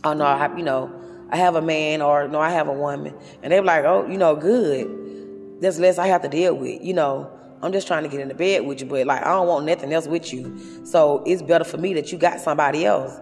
oh 0.04 0.12
no, 0.14 0.25
I 0.25 0.56
you 0.56 0.62
know, 0.62 0.94
I 1.30 1.37
have 1.37 1.56
a 1.56 1.62
man 1.62 2.00
or 2.00 2.26
no, 2.28 2.40
I 2.40 2.50
have 2.50 2.68
a 2.68 2.73
woman. 2.73 3.14
And 3.42 3.52
they're 3.52 3.62
like, 3.62 3.85
oh, 3.85 4.06
you 4.06 4.18
know, 4.18 4.35
good. 4.35 5.61
There's 5.61 5.78
less 5.78 5.99
I 5.99 6.06
have 6.06 6.23
to 6.23 6.28
deal 6.28 6.54
with, 6.54 6.82
you 6.82 6.94
know. 6.94 7.38
I'm 7.62 7.72
just 7.72 7.86
trying 7.86 8.04
to 8.04 8.08
get 8.08 8.20
in 8.20 8.28
the 8.28 8.34
bed 8.34 8.64
with 8.64 8.80
you, 8.80 8.86
but 8.86 9.06
like 9.06 9.22
I 9.22 9.30
don't 9.32 9.48
want 9.48 9.66
nothing 9.66 9.92
else 9.92 10.06
with 10.06 10.32
you. 10.32 10.84
So 10.84 11.22
it's 11.26 11.42
better 11.42 11.64
for 11.64 11.76
me 11.76 11.94
that 11.94 12.12
you 12.12 12.18
got 12.18 12.40
somebody 12.40 12.84
else. 12.84 13.18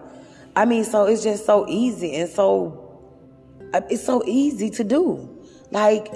I 0.55 0.65
mean, 0.65 0.83
so 0.83 1.05
it's 1.05 1.23
just 1.23 1.45
so 1.45 1.67
easy 1.67 2.15
and 2.15 2.29
so 2.29 2.83
uh, 3.73 3.81
it's 3.89 4.03
so 4.05 4.23
easy 4.25 4.69
to 4.71 4.83
do. 4.83 5.29
Like 5.71 6.07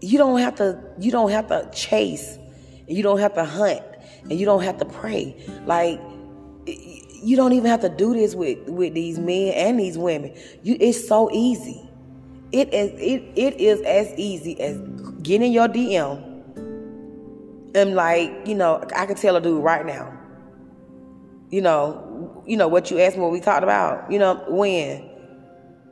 you 0.00 0.18
don't 0.18 0.38
have 0.40 0.56
to 0.56 0.82
you 0.98 1.10
don't 1.10 1.30
have 1.30 1.48
to 1.48 1.68
chase. 1.72 2.36
and 2.88 2.96
You 2.96 3.02
don't 3.02 3.18
have 3.18 3.34
to 3.34 3.44
hunt. 3.44 3.82
and 4.22 4.38
you 4.38 4.46
don't 4.46 4.62
have 4.62 4.78
to 4.78 4.84
prey. 4.84 5.36
Like 5.66 6.00
you 6.66 7.36
don't 7.36 7.52
even 7.52 7.70
have 7.70 7.80
to 7.82 7.88
do 7.88 8.12
this 8.14 8.34
with 8.34 8.58
with 8.68 8.94
these 8.94 9.18
men 9.18 9.52
and 9.54 9.78
these 9.80 9.98
women. 9.98 10.34
You 10.62 10.76
it's 10.80 11.06
so 11.06 11.30
easy. 11.32 11.88
It 12.52 12.72
is 12.72 12.90
it 13.00 13.22
it 13.36 13.60
is 13.60 13.80
as 13.82 14.12
easy 14.18 14.60
as 14.60 14.78
getting 15.22 15.52
your 15.52 15.68
DM 15.68 16.32
and 17.74 17.94
like, 17.94 18.46
you 18.46 18.54
know, 18.54 18.84
I 18.94 19.06
can 19.06 19.16
tell 19.16 19.36
a 19.36 19.40
dude 19.40 19.62
right 19.62 19.84
now. 19.84 20.18
You 21.50 21.60
know, 21.60 22.42
you 22.46 22.56
know 22.56 22.68
what 22.68 22.90
you 22.90 22.98
asked 23.00 23.16
me 23.16 23.22
what 23.22 23.32
we 23.32 23.40
talked 23.40 23.62
about. 23.62 24.10
You 24.10 24.18
know, 24.18 24.44
when. 24.48 25.10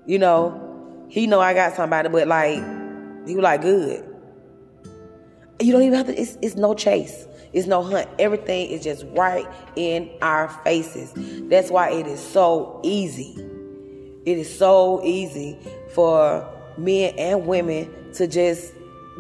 You 0.07 0.19
know, 0.19 1.07
he 1.09 1.27
know 1.27 1.41
I 1.41 1.55
got 1.55 1.75
somebody, 1.75 2.09
but 2.09 2.27
like, 2.27 2.57
he 3.27 3.37
was 3.37 3.43
like, 3.43 3.63
good. 3.63 4.05
You 5.61 5.73
don't 5.73 5.83
even 5.83 5.99
have 5.99 6.07
to, 6.07 6.19
it's, 6.19 6.39
it's 6.41 6.57
no 6.57 6.75
chase. 6.75 7.27
It's 7.53 7.67
no 7.67 7.83
hunt. 7.83 8.09
Everything 8.19 8.71
is 8.71 8.83
just 8.83 9.05
right 9.11 9.47
in 9.77 10.11
our 10.23 10.49
faces. 10.65 11.13
That's 11.49 11.71
why 11.71 11.91
it 11.91 12.07
is 12.07 12.21
so 12.21 12.81
easy. 12.83 13.37
It 14.25 14.39
is 14.39 14.57
so 14.57 15.05
easy 15.05 15.59
for 15.93 16.49
men 16.79 17.15
and 17.19 17.47
women 17.47 18.13
to 18.15 18.27
just 18.27 18.73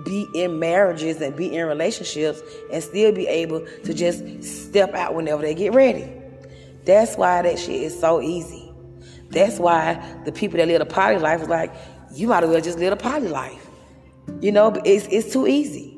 be 0.04 0.26
in 0.34 0.58
marriages 0.58 1.20
and 1.20 1.36
be 1.36 1.54
in 1.54 1.66
relationships 1.66 2.40
and 2.72 2.82
still 2.82 3.12
be 3.12 3.26
able 3.26 3.66
to 3.84 3.94
just 3.94 4.42
step 4.42 4.94
out 4.94 5.14
whenever 5.14 5.42
they 5.42 5.54
get 5.54 5.72
ready. 5.74 6.12
That's 6.84 7.16
why 7.16 7.42
that 7.42 7.58
shit 7.58 7.82
is 7.82 7.98
so 7.98 8.20
easy. 8.20 8.72
That's 9.30 9.58
why 9.58 10.02
the 10.24 10.32
people 10.32 10.58
that 10.58 10.66
live 10.66 10.80
a 10.80 10.86
poly 10.86 11.18
life 11.18 11.42
is 11.42 11.48
like, 11.48 11.72
you 12.12 12.28
might 12.28 12.42
as 12.42 12.50
well 12.50 12.60
just 12.60 12.78
live 12.78 12.92
a 12.92 12.96
poly 12.96 13.28
life. 13.28 13.68
You 14.40 14.52
know, 14.52 14.72
it's 14.84 15.06
it's 15.06 15.32
too 15.32 15.46
easy. 15.46 15.96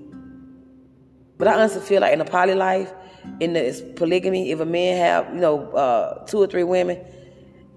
But 1.38 1.49
I 1.49 1.54
honestly 1.54 1.80
feel 1.80 2.00
like 2.00 2.12
in 2.12 2.21
a 2.21 2.25
poly 2.25 2.54
life, 2.54 2.92
in 3.40 3.52
the 3.52 3.92
polygamy, 3.97 4.50
if 4.50 4.61
a 4.61 4.66
man 4.66 4.97
have 4.99 5.35
you 5.35 5.40
know 5.40 5.71
uh, 5.73 6.26
two 6.26 6.38
or 6.38 6.47
three 6.47 6.64
women, 6.64 6.99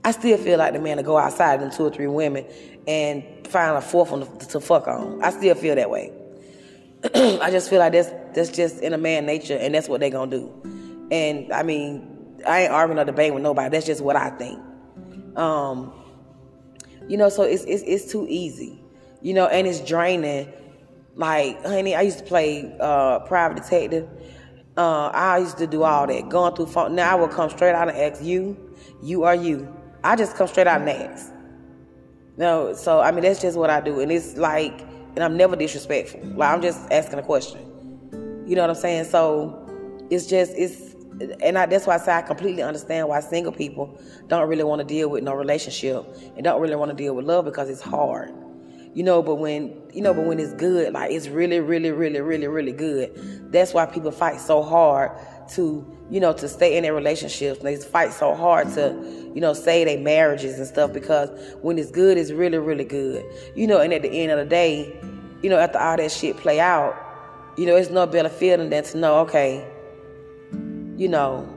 I 0.06 0.12
still 0.12 0.38
feel 0.38 0.60
like 0.60 0.74
the 0.74 0.80
man 0.80 0.98
to 0.98 1.04
go 1.04 1.18
outside 1.18 1.62
and 1.62 1.72
two 1.72 1.84
or 1.84 1.90
three 1.90 2.06
women 2.06 2.46
and 2.88 3.24
find 3.48 3.76
a 3.76 3.82
fourth 3.82 4.12
one 4.12 4.38
to, 4.38 4.48
to 4.50 4.60
fuck 4.60 4.88
on. 4.88 5.20
I 5.24 5.32
still 5.32 5.56
feel 5.56 5.74
that 5.74 5.90
way. 5.90 6.14
I 7.16 7.50
just 7.50 7.72
feel 7.72 7.80
like 7.80 7.94
that's 7.94 8.12
that's 8.36 8.52
just 8.52 8.82
in 8.82 8.94
a 8.94 9.00
man 9.00 9.26
nature, 9.26 9.58
and 9.58 9.74
that's 9.74 9.90
what 9.90 10.02
they 10.02 10.12
gonna 10.12 10.30
do. 10.30 11.08
And 11.10 11.52
I 11.52 11.64
mean, 11.64 12.38
I 12.48 12.62
ain't 12.62 12.72
arguing 12.72 13.00
or 13.00 13.06
debating 13.06 13.34
with 13.34 13.42
nobody. 13.42 13.70
That's 13.70 13.88
just 13.88 14.02
what 14.02 14.16
I 14.16 14.30
think. 14.30 14.60
Um, 15.36 15.92
you 17.08 17.18
know, 17.18 17.30
so 17.30 17.42
it's 17.42 17.64
it's 17.64 17.82
it's 17.84 18.12
too 18.12 18.28
easy, 18.30 18.80
you 19.24 19.34
know, 19.34 19.48
and 19.48 19.66
it's 19.66 19.82
draining. 19.82 20.54
Like, 21.16 21.66
honey, 21.66 21.96
I 21.96 22.02
used 22.02 22.20
to 22.20 22.26
play 22.26 22.76
uh, 22.80 23.20
private 23.20 23.64
detective. 23.64 24.08
Uh, 24.78 25.08
I 25.08 25.40
used 25.40 25.58
to 25.58 25.66
do 25.66 25.82
all 25.82 26.06
that, 26.06 26.30
going 26.30 26.54
through 26.56 26.68
phone. 26.68 26.94
Now 26.94 27.14
I 27.14 27.16
will 27.16 27.30
come 27.30 27.50
straight 27.50 27.74
out 27.74 27.88
and 27.88 27.98
ask 27.98 28.22
you, 28.22 28.76
you 29.02 29.24
are 29.24 29.34
you. 29.34 29.74
I 30.06 30.16
just 30.16 30.36
come 30.36 30.48
straight 30.48 30.68
out 30.68 30.88
ask. 30.88 31.32
No, 32.38 32.74
so 32.74 33.00
I 33.00 33.12
mean 33.12 33.24
that's 33.24 33.42
just 33.42 33.58
what 33.58 33.72
I 33.72 33.82
do, 33.82 34.02
and 34.02 34.12
it's 34.12 34.38
like, 34.38 34.82
and 35.16 35.24
I'm 35.24 35.36
never 35.36 35.56
disrespectful. 35.56 36.22
Like 36.24 36.52
I'm 36.52 36.62
just 36.62 36.80
asking 36.92 37.18
a 37.18 37.24
question. 37.24 38.44
You 38.46 38.56
know 38.56 38.62
what 38.62 38.70
I'm 38.70 38.76
saying? 38.76 39.06
So 39.06 39.68
it's 40.12 40.28
just 40.28 40.52
it's, 40.56 40.94
and 41.42 41.58
I, 41.58 41.66
that's 41.66 41.88
why 41.88 41.96
I 41.96 41.98
say 41.98 42.14
I 42.14 42.22
completely 42.22 42.62
understand 42.62 43.08
why 43.08 43.20
single 43.20 43.52
people 43.52 44.00
don't 44.28 44.48
really 44.48 44.64
want 44.64 44.80
to 44.80 44.86
deal 44.86 45.10
with 45.10 45.24
no 45.24 45.34
relationship 45.34 46.06
and 46.36 46.44
don't 46.44 46.62
really 46.62 46.76
want 46.76 46.92
to 46.92 46.96
deal 46.96 47.16
with 47.16 47.26
love 47.26 47.46
because 47.46 47.68
it's 47.68 47.82
hard. 47.82 48.32
You 48.94 49.02
know, 49.02 49.24
but 49.24 49.36
when 49.36 49.76
you 49.92 50.04
know, 50.04 50.14
but 50.14 50.26
when 50.26 50.40
it's 50.40 50.54
good, 50.54 50.94
like 50.94 51.12
it's 51.12 51.30
really, 51.30 51.62
really, 51.62 51.90
really, 51.92 52.22
really, 52.22 52.48
really 52.48 52.74
good. 52.74 53.52
That's 53.52 53.74
why 53.74 53.88
people 53.88 54.12
fight 54.12 54.40
so 54.40 54.62
hard 54.62 55.18
to 55.54 55.95
you 56.10 56.20
know 56.20 56.34
to 56.34 56.48
stay 56.48 56.78
in 56.78 56.84
their 56.84 56.94
relationships 56.94 57.62
they 57.62 57.76
fight 57.78 58.14
so 58.14 58.36
hard 58.36 58.72
to 58.74 58.92
you 59.34 59.42
know 59.42 59.54
save 59.54 59.88
their 59.88 60.00
marriages 60.00 60.58
and 60.58 60.68
stuff 60.68 60.94
because 60.94 61.30
when 61.62 61.78
it's 61.78 61.92
good 61.92 62.18
it's 62.18 62.32
really 62.32 62.58
really 62.58 62.84
good. 62.84 63.26
You 63.56 63.68
know 63.68 63.80
and 63.82 63.94
at 63.94 64.02
the 64.02 64.10
end 64.10 64.32
of 64.32 64.38
the 64.38 64.46
day 64.46 64.98
you 65.42 65.50
know 65.50 65.58
after 65.58 65.80
all 65.80 65.98
that 65.98 66.12
shit 66.12 66.38
play 66.38 66.60
out 66.60 66.96
you 67.58 67.66
know 67.66 67.76
it's 67.76 67.90
no 67.90 68.06
better 68.06 68.30
feeling 68.30 68.70
than 68.70 68.84
to 68.84 68.98
know 68.98 69.20
okay 69.20 69.68
you 70.98 71.08
know 71.08 71.48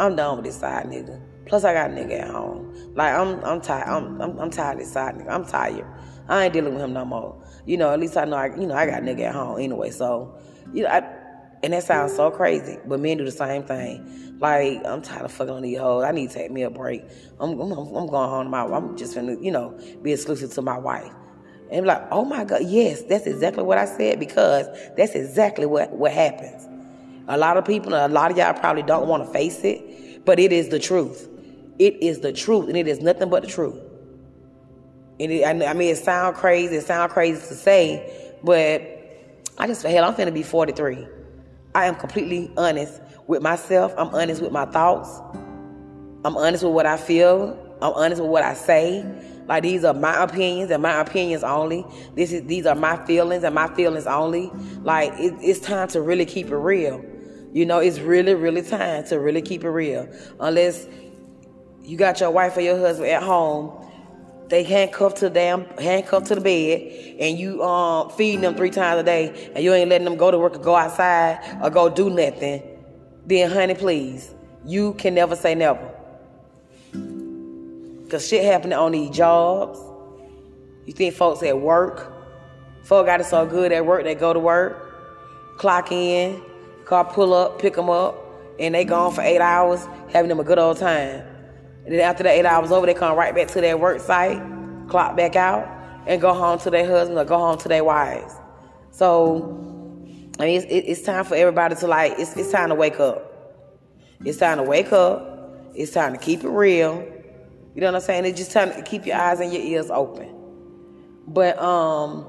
i'm 0.00 0.16
done 0.16 0.36
with 0.36 0.46
this 0.46 0.58
side 0.58 0.86
nigga. 0.86 1.20
Plus 1.46 1.64
i 1.64 1.72
got 1.74 1.90
a 1.90 1.92
nigga 1.92 2.22
at 2.22 2.30
home. 2.30 2.74
Like 2.94 3.14
i'm 3.14 3.44
i'm 3.44 3.60
tired. 3.60 3.88
I'm 3.88 4.20
i'm, 4.20 4.38
I'm 4.38 4.50
tired 4.50 4.74
of 4.74 4.80
this 4.80 4.92
side 4.92 5.16
nigga. 5.16 5.30
I'm 5.30 5.44
tired. 5.44 5.86
I 6.28 6.44
ain't 6.44 6.54
dealing 6.54 6.74
with 6.74 6.82
him 6.82 6.92
no 6.92 7.04
more. 7.04 7.36
You 7.66 7.76
know 7.76 7.92
at 7.92 8.00
least 8.00 8.16
i 8.16 8.24
know 8.24 8.36
i 8.36 8.46
you 8.46 8.66
know 8.66 8.74
i 8.74 8.86
got 8.86 9.02
a 9.02 9.04
nigga 9.04 9.28
at 9.28 9.34
home 9.34 9.60
anyway. 9.60 9.90
So 9.90 10.34
you 10.72 10.84
know 10.84 10.88
i 10.88 11.21
and 11.62 11.72
that 11.72 11.84
sounds 11.84 12.14
so 12.14 12.30
crazy, 12.30 12.78
but 12.86 13.00
men 13.00 13.18
do 13.18 13.24
the 13.24 13.30
same 13.30 13.62
thing. 13.62 14.38
Like, 14.40 14.84
I'm 14.84 15.02
tired 15.02 15.24
of 15.24 15.32
fucking 15.32 15.54
on 15.54 15.62
these 15.62 15.78
hoes. 15.78 16.02
I 16.02 16.10
need 16.10 16.30
to 16.30 16.34
take 16.34 16.50
me 16.50 16.62
a 16.62 16.70
break. 16.70 17.04
I'm, 17.38 17.50
I'm, 17.60 17.72
I'm 17.72 18.06
going 18.06 18.28
home 18.28 18.44
to 18.46 18.50
my, 18.50 18.62
I'm 18.62 18.96
just 18.96 19.14
gonna, 19.14 19.36
you 19.40 19.52
know, 19.52 19.78
be 20.02 20.12
exclusive 20.12 20.52
to 20.54 20.62
my 20.62 20.76
wife. 20.76 21.12
And 21.70 21.86
like, 21.86 22.02
oh 22.10 22.24
my 22.24 22.44
God, 22.44 22.62
yes, 22.64 23.02
that's 23.02 23.26
exactly 23.26 23.62
what 23.62 23.78
I 23.78 23.84
said 23.84 24.18
because 24.18 24.66
that's 24.96 25.14
exactly 25.14 25.64
what, 25.64 25.92
what 25.92 26.12
happens. 26.12 26.68
A 27.28 27.38
lot 27.38 27.56
of 27.56 27.64
people, 27.64 27.94
a 27.94 28.08
lot 28.08 28.32
of 28.32 28.36
y'all 28.36 28.52
probably 28.52 28.82
don't 28.82 29.06
want 29.06 29.24
to 29.24 29.32
face 29.32 29.62
it, 29.62 30.24
but 30.24 30.40
it 30.40 30.52
is 30.52 30.68
the 30.68 30.80
truth. 30.80 31.28
It 31.78 32.02
is 32.02 32.20
the 32.20 32.32
truth, 32.32 32.68
and 32.68 32.76
it 32.76 32.88
is 32.88 33.00
nothing 33.00 33.30
but 33.30 33.42
the 33.42 33.48
truth. 33.48 33.80
And 35.20 35.30
it, 35.32 35.46
I 35.46 35.52
mean, 35.52 35.88
it 35.88 35.98
sounds 35.98 36.36
crazy. 36.36 36.76
It 36.76 36.84
sounds 36.84 37.12
crazy 37.12 37.40
to 37.40 37.54
say, 37.54 38.34
but 38.42 38.82
I 39.56 39.66
just 39.66 39.82
hell, 39.82 40.04
I'm 40.04 40.14
finna 40.14 40.34
be 40.34 40.42
43. 40.42 41.06
I 41.74 41.86
am 41.86 41.94
completely 41.94 42.52
honest 42.56 43.00
with 43.26 43.42
myself. 43.42 43.94
I'm 43.96 44.08
honest 44.14 44.42
with 44.42 44.52
my 44.52 44.66
thoughts. 44.66 45.20
I'm 46.24 46.36
honest 46.36 46.64
with 46.64 46.72
what 46.72 46.86
I 46.86 46.96
feel. 46.96 47.58
I'm 47.80 47.92
honest 47.94 48.20
with 48.20 48.30
what 48.30 48.42
I 48.42 48.54
say. 48.54 49.04
Like 49.46 49.62
these 49.62 49.84
are 49.84 49.94
my 49.94 50.22
opinions 50.22 50.70
and 50.70 50.82
my 50.82 51.00
opinions 51.00 51.42
only. 51.42 51.84
This 52.14 52.32
is 52.32 52.46
these 52.46 52.66
are 52.66 52.74
my 52.74 53.04
feelings 53.06 53.42
and 53.42 53.54
my 53.54 53.74
feelings 53.74 54.06
only. 54.06 54.50
Like 54.82 55.12
it, 55.14 55.34
it's 55.40 55.60
time 55.60 55.88
to 55.88 56.00
really 56.00 56.26
keep 56.26 56.48
it 56.48 56.56
real. 56.56 57.04
You 57.52 57.66
know, 57.66 57.80
it's 57.80 57.98
really, 57.98 58.34
really 58.34 58.62
time 58.62 59.04
to 59.06 59.18
really 59.18 59.42
keep 59.42 59.64
it 59.64 59.70
real. 59.70 60.08
Unless 60.40 60.86
you 61.82 61.96
got 61.96 62.20
your 62.20 62.30
wife 62.30 62.56
or 62.56 62.60
your 62.60 62.78
husband 62.78 63.10
at 63.10 63.22
home 63.22 63.81
they 64.52 64.64
handcuffed 64.64 65.16
to 65.16 65.30
the 65.30 65.34
damn 65.34 65.64
handcuffed 65.78 66.26
to 66.26 66.34
the 66.34 66.40
bed 66.42 67.16
and 67.18 67.38
you 67.38 67.62
um 67.62 68.10
feeding 68.10 68.42
them 68.42 68.54
three 68.54 68.68
times 68.68 69.00
a 69.00 69.02
day 69.02 69.50
and 69.54 69.64
you 69.64 69.72
ain't 69.72 69.88
letting 69.88 70.04
them 70.04 70.18
go 70.18 70.30
to 70.30 70.38
work 70.38 70.54
or 70.54 70.58
go 70.58 70.76
outside 70.76 71.40
or 71.62 71.70
go 71.70 71.88
do 71.88 72.10
nothing, 72.10 72.62
then 73.24 73.50
honey, 73.50 73.74
please, 73.74 74.34
you 74.66 74.92
can 74.92 75.14
never 75.14 75.34
say 75.36 75.54
never. 75.54 75.90
Cause 78.10 78.28
shit 78.28 78.44
happening 78.44 78.76
on 78.76 78.92
these 78.92 79.08
jobs. 79.08 79.78
You 80.84 80.92
think 80.92 81.14
folks 81.14 81.42
at 81.42 81.58
work, 81.58 82.12
folks 82.84 83.06
got 83.06 83.22
it 83.22 83.24
so 83.24 83.46
good 83.46 83.72
at 83.72 83.86
work, 83.86 84.04
they 84.04 84.14
go 84.14 84.34
to 84.34 84.38
work, 84.38 85.56
clock 85.56 85.90
in, 85.90 86.42
car 86.84 87.06
pull 87.06 87.32
up, 87.32 87.58
pick 87.58 87.74
them 87.74 87.88
up, 87.88 88.22
and 88.60 88.74
they 88.74 88.84
gone 88.84 89.14
for 89.14 89.22
eight 89.22 89.40
hours, 89.40 89.88
having 90.12 90.28
them 90.28 90.40
a 90.40 90.44
good 90.44 90.58
old 90.58 90.76
time. 90.76 91.31
And 91.84 91.94
then 91.94 92.00
after 92.00 92.22
the 92.22 92.30
eight 92.30 92.44
hours 92.44 92.70
over, 92.70 92.86
they 92.86 92.94
come 92.94 93.16
right 93.16 93.34
back 93.34 93.48
to 93.48 93.60
their 93.60 93.76
work 93.76 94.00
site, 94.00 94.40
clock 94.88 95.16
back 95.16 95.36
out, 95.36 95.66
and 96.06 96.20
go 96.20 96.32
home 96.32 96.58
to 96.60 96.70
their 96.70 96.86
husband 96.86 97.18
or 97.18 97.24
go 97.24 97.38
home 97.38 97.58
to 97.58 97.68
their 97.68 97.84
wives. 97.84 98.34
So, 98.90 99.58
I 100.38 100.46
mean, 100.46 100.62
it's, 100.62 100.66
it's 100.68 101.02
time 101.02 101.24
for 101.24 101.34
everybody 101.34 101.74
to 101.76 101.86
like, 101.86 102.14
it's, 102.18 102.36
it's 102.36 102.52
time 102.52 102.68
to 102.68 102.74
wake 102.74 103.00
up. 103.00 103.28
It's 104.24 104.38
time 104.38 104.58
to 104.58 104.64
wake 104.64 104.92
up. 104.92 105.28
It's 105.74 105.92
time 105.92 106.12
to 106.12 106.18
keep 106.18 106.44
it 106.44 106.48
real. 106.48 107.02
You 107.74 107.80
know 107.80 107.88
what 107.88 107.96
I'm 107.96 108.00
saying? 108.02 108.26
It's 108.26 108.38
just 108.38 108.52
time 108.52 108.72
to 108.72 108.82
keep 108.82 109.06
your 109.06 109.16
eyes 109.16 109.40
and 109.40 109.52
your 109.52 109.62
ears 109.62 109.90
open. 109.90 110.28
But 111.26 111.58
um, 111.58 112.26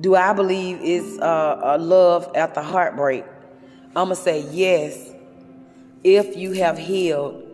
do 0.00 0.14
I 0.14 0.32
believe 0.32 0.78
it's 0.80 1.18
uh, 1.20 1.60
a 1.62 1.78
love 1.78 2.30
after 2.34 2.60
heartbreak? 2.60 3.24
I'm 3.88 4.06
gonna 4.06 4.16
say 4.16 4.40
yes. 4.50 5.12
If 6.02 6.36
you 6.36 6.52
have 6.52 6.78
healed 6.78 7.45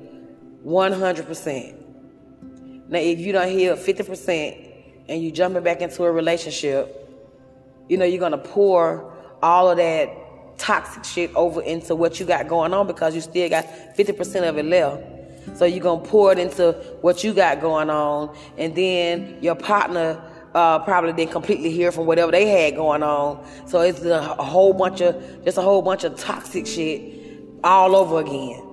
100%. 0.64 2.88
Now, 2.88 2.98
if 2.98 3.18
you 3.18 3.33
don't 3.33 3.48
heal 3.48 3.77
50% 3.77 4.68
and 5.09 5.22
you 5.22 5.33
jumping 5.33 5.62
back 5.62 5.81
into 5.81 6.05
a 6.05 6.12
relationship, 6.12 6.98
you 7.88 7.96
know, 7.96 8.05
you're 8.05 8.20
going 8.20 8.33
to 8.33 8.38
pour 8.38 9.12
all 9.42 9.70
of 9.70 9.77
that 9.79 10.11
toxic 10.59 11.05
shit 11.05 11.35
over 11.35 11.62
into 11.62 11.94
what 11.94 12.20
you 12.20 12.27
got 12.27 12.48
going 12.48 12.72
on 12.72 12.87
because 12.87 13.14
you 13.14 13.20
still 13.20 13.48
got 13.48 13.64
50% 13.96 14.48
of 14.48 14.59
it 14.59 14.64
left. 14.64 15.59
So 15.59 15.64
you're 15.64 15.83
going 15.83 16.05
to 16.05 16.09
pour 16.09 16.33
it 16.33 16.38
into 16.38 16.72
what 17.01 17.25
you 17.25 17.35
got 17.35 17.61
going 17.61 17.90
on. 17.90 18.37
And 18.57 18.75
then 18.75 19.38
your 19.42 19.57
partner 19.57 20.22
uh, 20.55 20.79
probably 20.81 21.12
didn't 21.12 21.33
completely 21.33 21.70
hear 21.70 21.90
from 21.90 22.07
whatever 22.07 22.31
they 22.31 22.46
had 22.46 22.77
going 22.77 23.03
on. 23.03 23.44
So 23.66 23.81
it's 23.81 24.03
a, 24.03 24.37
a 24.38 24.44
whole 24.44 24.72
bunch 24.72 25.01
of, 25.01 25.44
just 25.44 25.59
a 25.59 25.62
whole 25.62 25.83
bunch 25.83 26.05
of 26.05 26.16
toxic 26.16 26.66
shit 26.66 27.40
all 27.64 27.96
over 27.96 28.20
again. 28.20 28.72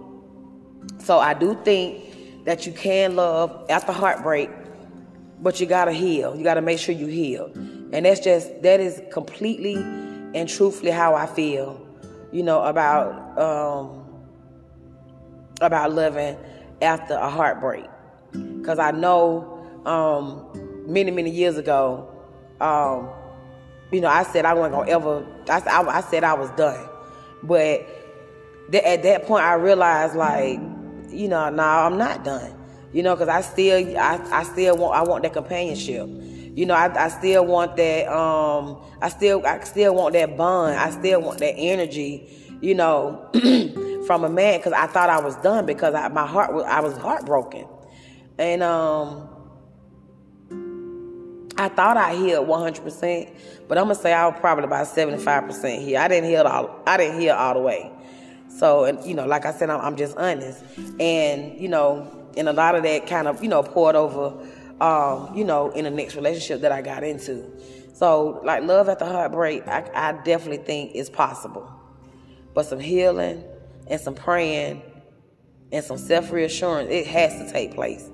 So 0.97 1.19
I 1.19 1.33
do 1.33 1.57
think 1.63 2.45
that 2.45 2.65
you 2.65 2.73
can 2.73 3.15
love 3.15 3.65
after 3.69 3.91
heartbreak, 3.91 4.49
but 5.41 5.59
you 5.59 5.65
gotta 5.65 5.93
heal. 5.93 6.35
You 6.35 6.43
gotta 6.43 6.61
make 6.61 6.79
sure 6.79 6.95
you 6.95 7.07
heal. 7.07 7.51
And 7.91 8.05
that's 8.05 8.19
just 8.19 8.61
that 8.61 8.79
is 8.79 9.01
completely 9.11 9.75
and 9.75 10.47
truthfully 10.47 10.91
how 10.91 11.15
I 11.15 11.25
feel, 11.25 11.85
you 12.31 12.43
know, 12.43 12.63
about 12.63 13.37
um, 13.39 14.05
about 15.61 15.93
loving 15.93 16.37
after 16.81 17.13
a 17.13 17.29
heartbreak. 17.29 17.85
Because 18.31 18.79
I 18.79 18.91
know 18.91 19.65
um, 19.85 20.45
many, 20.85 21.11
many 21.11 21.31
years 21.31 21.57
ago, 21.57 22.07
um, 22.61 23.09
you 23.91 24.01
know, 24.01 24.07
I 24.07 24.23
said 24.23 24.45
I 24.45 24.53
wasn't 24.53 24.75
gonna 24.75 24.91
ever. 24.91 25.25
I, 25.49 25.59
I, 25.59 25.97
I 25.97 26.01
said 26.01 26.23
I 26.23 26.33
was 26.33 26.49
done, 26.51 26.87
but 27.43 27.87
th- 28.71 28.83
at 28.83 29.03
that 29.03 29.25
point, 29.25 29.43
I 29.43 29.53
realized 29.55 30.15
like, 30.15 30.59
you 31.11 31.27
know, 31.27 31.49
no, 31.49 31.63
I'm 31.63 31.97
not 31.97 32.23
done. 32.23 32.55
You 32.91 33.03
know, 33.03 33.15
because 33.15 33.29
I 33.29 33.41
still, 33.41 33.97
I, 33.97 34.19
I 34.31 34.43
still 34.43 34.77
want, 34.77 34.95
I 34.95 35.03
want 35.03 35.23
that 35.23 35.33
companionship. 35.33 36.07
You 36.07 36.65
know, 36.65 36.73
I, 36.73 37.05
I 37.05 37.07
still 37.09 37.45
want 37.45 37.77
that. 37.77 38.07
Um, 38.07 38.83
I 39.01 39.09
still, 39.09 39.45
I 39.45 39.63
still 39.63 39.93
want 39.95 40.13
that 40.13 40.35
bond. 40.35 40.75
I 40.75 40.89
still 40.89 41.21
want 41.21 41.39
that 41.39 41.53
energy. 41.55 42.57
You 42.61 42.75
know, 42.75 43.29
from 44.05 44.23
a 44.23 44.29
man 44.29 44.59
because 44.59 44.73
I 44.73 44.87
thought 44.87 45.09
I 45.09 45.21
was 45.21 45.35
done 45.37 45.65
because 45.65 45.93
I, 45.93 46.07
my 46.09 46.25
heart 46.25 46.53
was, 46.53 46.65
I 46.65 46.81
was 46.81 46.97
heartbroken, 46.97 47.65
and 48.37 48.63
um, 48.63 49.29
I 51.57 51.69
thought 51.69 51.95
I 51.95 52.15
healed 52.15 52.47
100 52.47 52.83
percent, 52.83 53.29
but 53.67 53.77
I'm 53.77 53.85
gonna 53.85 53.95
say 53.95 54.11
I 54.11 54.27
was 54.27 54.39
probably 54.39 54.65
about 54.65 54.87
75 54.87 55.45
percent 55.45 55.83
here. 55.83 55.99
I 55.99 56.07
didn't 56.07 56.29
heal 56.29 56.41
all. 56.41 56.81
I 56.87 56.97
didn't 56.97 57.21
heal 57.21 57.35
all 57.35 57.53
the 57.53 57.61
way. 57.61 57.91
So, 58.49 58.85
and 58.85 59.03
you 59.05 59.13
know, 59.13 59.25
like 59.25 59.45
I 59.45 59.51
said, 59.51 59.69
I'm, 59.69 59.81
I'm 59.81 59.95
just 59.95 60.17
honest, 60.17 60.63
and 60.99 61.59
you 61.59 61.67
know, 61.69 62.29
and 62.35 62.49
a 62.49 62.53
lot 62.53 62.75
of 62.75 62.83
that 62.83 63.07
kind 63.07 63.27
of 63.27 63.41
you 63.43 63.49
know 63.49 63.63
poured 63.63 63.95
over, 63.95 64.45
um, 64.81 65.35
you 65.35 65.43
know, 65.43 65.71
in 65.71 65.85
the 65.85 65.91
next 65.91 66.15
relationship 66.15 66.61
that 66.61 66.71
I 66.71 66.81
got 66.81 67.03
into. 67.03 67.45
So, 67.93 68.41
like 68.43 68.63
love 68.63 68.89
after 68.89 69.05
heartbreak, 69.05 69.67
I, 69.67 69.89
I 69.93 70.11
definitely 70.23 70.63
think 70.65 70.95
is 70.95 71.09
possible, 71.09 71.69
but 72.53 72.65
some 72.65 72.79
healing 72.79 73.43
and 73.87 73.99
some 73.99 74.15
praying 74.15 74.81
and 75.71 75.83
some 75.83 75.97
self 75.97 76.31
reassurance, 76.31 76.89
it 76.91 77.07
has 77.07 77.33
to 77.39 77.51
take 77.51 77.73
place. 77.75 78.09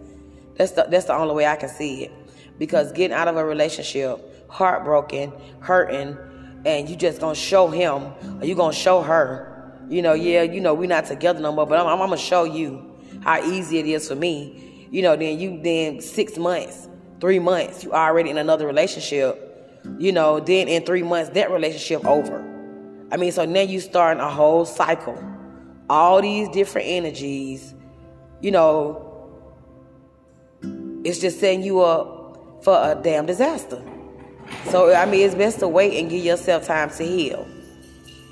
That's 0.55 0.71
the 0.71 0.87
that's 0.89 1.05
the 1.05 1.13
only 1.13 1.35
way 1.35 1.45
I 1.45 1.55
can 1.55 1.69
see 1.69 2.05
it. 2.05 2.11
Because 2.57 2.91
getting 2.93 3.15
out 3.15 3.27
of 3.27 3.35
a 3.37 3.45
relationship, 3.45 4.49
heartbroken, 4.49 5.33
hurting, 5.59 6.17
and 6.65 6.89
you 6.89 6.95
just 6.95 7.19
gonna 7.19 7.35
show 7.35 7.67
him 7.67 8.13
or 8.41 8.45
you 8.45 8.55
gonna 8.55 8.73
show 8.73 9.01
her, 9.01 9.54
you 9.89 10.01
know, 10.01 10.13
yeah, 10.13 10.43
you 10.43 10.61
know, 10.61 10.73
we're 10.73 10.89
not 10.89 11.05
together 11.05 11.39
no 11.39 11.51
more, 11.51 11.65
but 11.65 11.79
I'm, 11.79 11.87
I'm 11.87 11.97
gonna 11.97 12.17
show 12.17 12.43
you 12.43 12.95
how 13.21 13.43
easy 13.43 13.79
it 13.79 13.85
is 13.85 14.07
for 14.07 14.15
me. 14.15 14.87
You 14.91 15.01
know, 15.01 15.15
then 15.15 15.39
you 15.39 15.59
then 15.61 16.01
six 16.01 16.37
months, 16.37 16.87
three 17.19 17.39
months, 17.39 17.83
you 17.83 17.93
already 17.93 18.29
in 18.29 18.37
another 18.37 18.67
relationship. 18.67 19.41
You 19.97 20.11
know, 20.11 20.39
then 20.39 20.67
in 20.67 20.83
three 20.85 21.03
months 21.03 21.29
that 21.31 21.51
relationship 21.51 22.05
over. 22.05 22.41
I 23.11 23.17
mean, 23.17 23.31
so 23.31 23.45
now 23.45 23.61
you 23.61 23.79
starting 23.79 24.21
a 24.21 24.29
whole 24.29 24.65
cycle 24.65 25.21
all 25.89 26.21
these 26.21 26.49
different 26.49 26.87
energies, 26.87 27.73
you 28.41 28.51
know, 28.51 29.01
it's 31.03 31.19
just 31.19 31.39
setting 31.39 31.63
you 31.63 31.81
up 31.81 32.63
for 32.63 32.73
a 32.73 32.99
damn 33.01 33.25
disaster. 33.25 33.81
So 34.65 34.93
I 34.93 35.05
mean, 35.05 35.25
it's 35.25 35.35
best 35.35 35.59
to 35.59 35.67
wait 35.67 35.99
and 35.99 36.09
give 36.09 36.23
yourself 36.23 36.65
time 36.65 36.89
to 36.91 37.03
heal. 37.03 37.47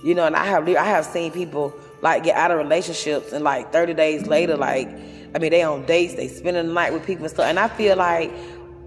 You 0.04 0.14
know, 0.14 0.26
and 0.26 0.36
I 0.36 0.46
have 0.46 0.68
I 0.68 0.84
have 0.84 1.06
seen 1.06 1.32
people 1.32 1.74
like 2.02 2.24
get 2.24 2.36
out 2.36 2.52
of 2.52 2.58
relationships 2.58 3.32
and 3.32 3.44
like 3.44 3.72
30 3.72 3.94
days 3.94 4.28
later, 4.28 4.58
like 4.58 4.90
I 5.36 5.40
mean, 5.40 5.52
they 5.52 5.64
on 5.64 5.86
dates, 5.86 6.14
they 6.14 6.28
spending 6.28 6.68
the 6.68 6.74
night 6.74 6.94
with 6.94 7.06
people 7.06 7.26
and 7.26 7.34
stuff. 7.34 7.46
And 7.46 7.58
I 7.58 7.68
feel 7.68 7.98
like, 7.98 8.30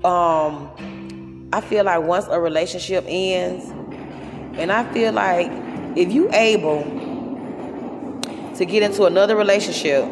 um, 0.04 1.48
I 1.52 1.60
feel 1.60 1.84
like 1.84 2.02
once 2.02 2.26
a 2.26 2.38
relationship 2.40 3.04
ends, 3.08 3.68
and 4.58 4.70
I 4.70 4.90
feel 4.92 5.12
like 5.12 5.50
if 5.96 6.12
you 6.12 6.30
able 6.32 6.84
to 8.56 8.64
get 8.64 8.82
into 8.82 9.06
another 9.06 9.34
relationship 9.34 10.04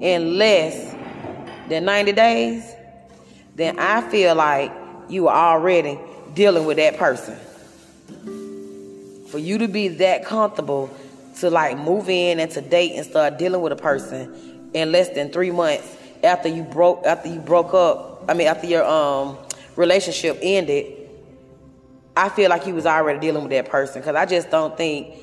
in 0.00 0.38
less 0.38 0.94
than 1.68 1.84
90 1.84 2.12
days, 2.12 2.74
then 3.54 3.78
I 3.78 4.08
feel 4.08 4.34
like 4.34 4.72
you 5.08 5.28
are 5.28 5.56
already 5.56 5.98
dealing 6.34 6.64
with 6.64 6.78
that 6.78 6.96
person. 6.96 7.36
For 9.30 9.38
you 9.38 9.58
to 9.58 9.68
be 9.68 9.88
that 9.88 10.24
comfortable 10.24 10.90
to 11.40 11.50
like 11.50 11.78
move 11.78 12.08
in 12.08 12.40
and 12.40 12.50
to 12.52 12.60
date 12.60 12.92
and 12.96 13.06
start 13.06 13.38
dealing 13.38 13.60
with 13.60 13.72
a 13.72 13.76
person 13.76 14.70
in 14.74 14.92
less 14.92 15.08
than 15.10 15.30
three 15.30 15.50
months 15.50 15.96
after 16.24 16.48
you 16.48 16.62
broke 16.62 17.04
after 17.06 17.28
you 17.28 17.38
broke 17.38 17.74
up, 17.74 18.24
I 18.28 18.34
mean 18.34 18.48
after 18.48 18.66
your 18.66 18.84
um 18.84 19.38
relationship 19.76 20.38
ended, 20.42 21.08
I 22.16 22.28
feel 22.28 22.50
like 22.50 22.66
you 22.66 22.74
was 22.74 22.86
already 22.86 23.20
dealing 23.20 23.42
with 23.42 23.52
that 23.52 23.68
person 23.68 24.00
because 24.00 24.16
I 24.16 24.26
just 24.26 24.50
don't 24.50 24.76
think 24.76 25.14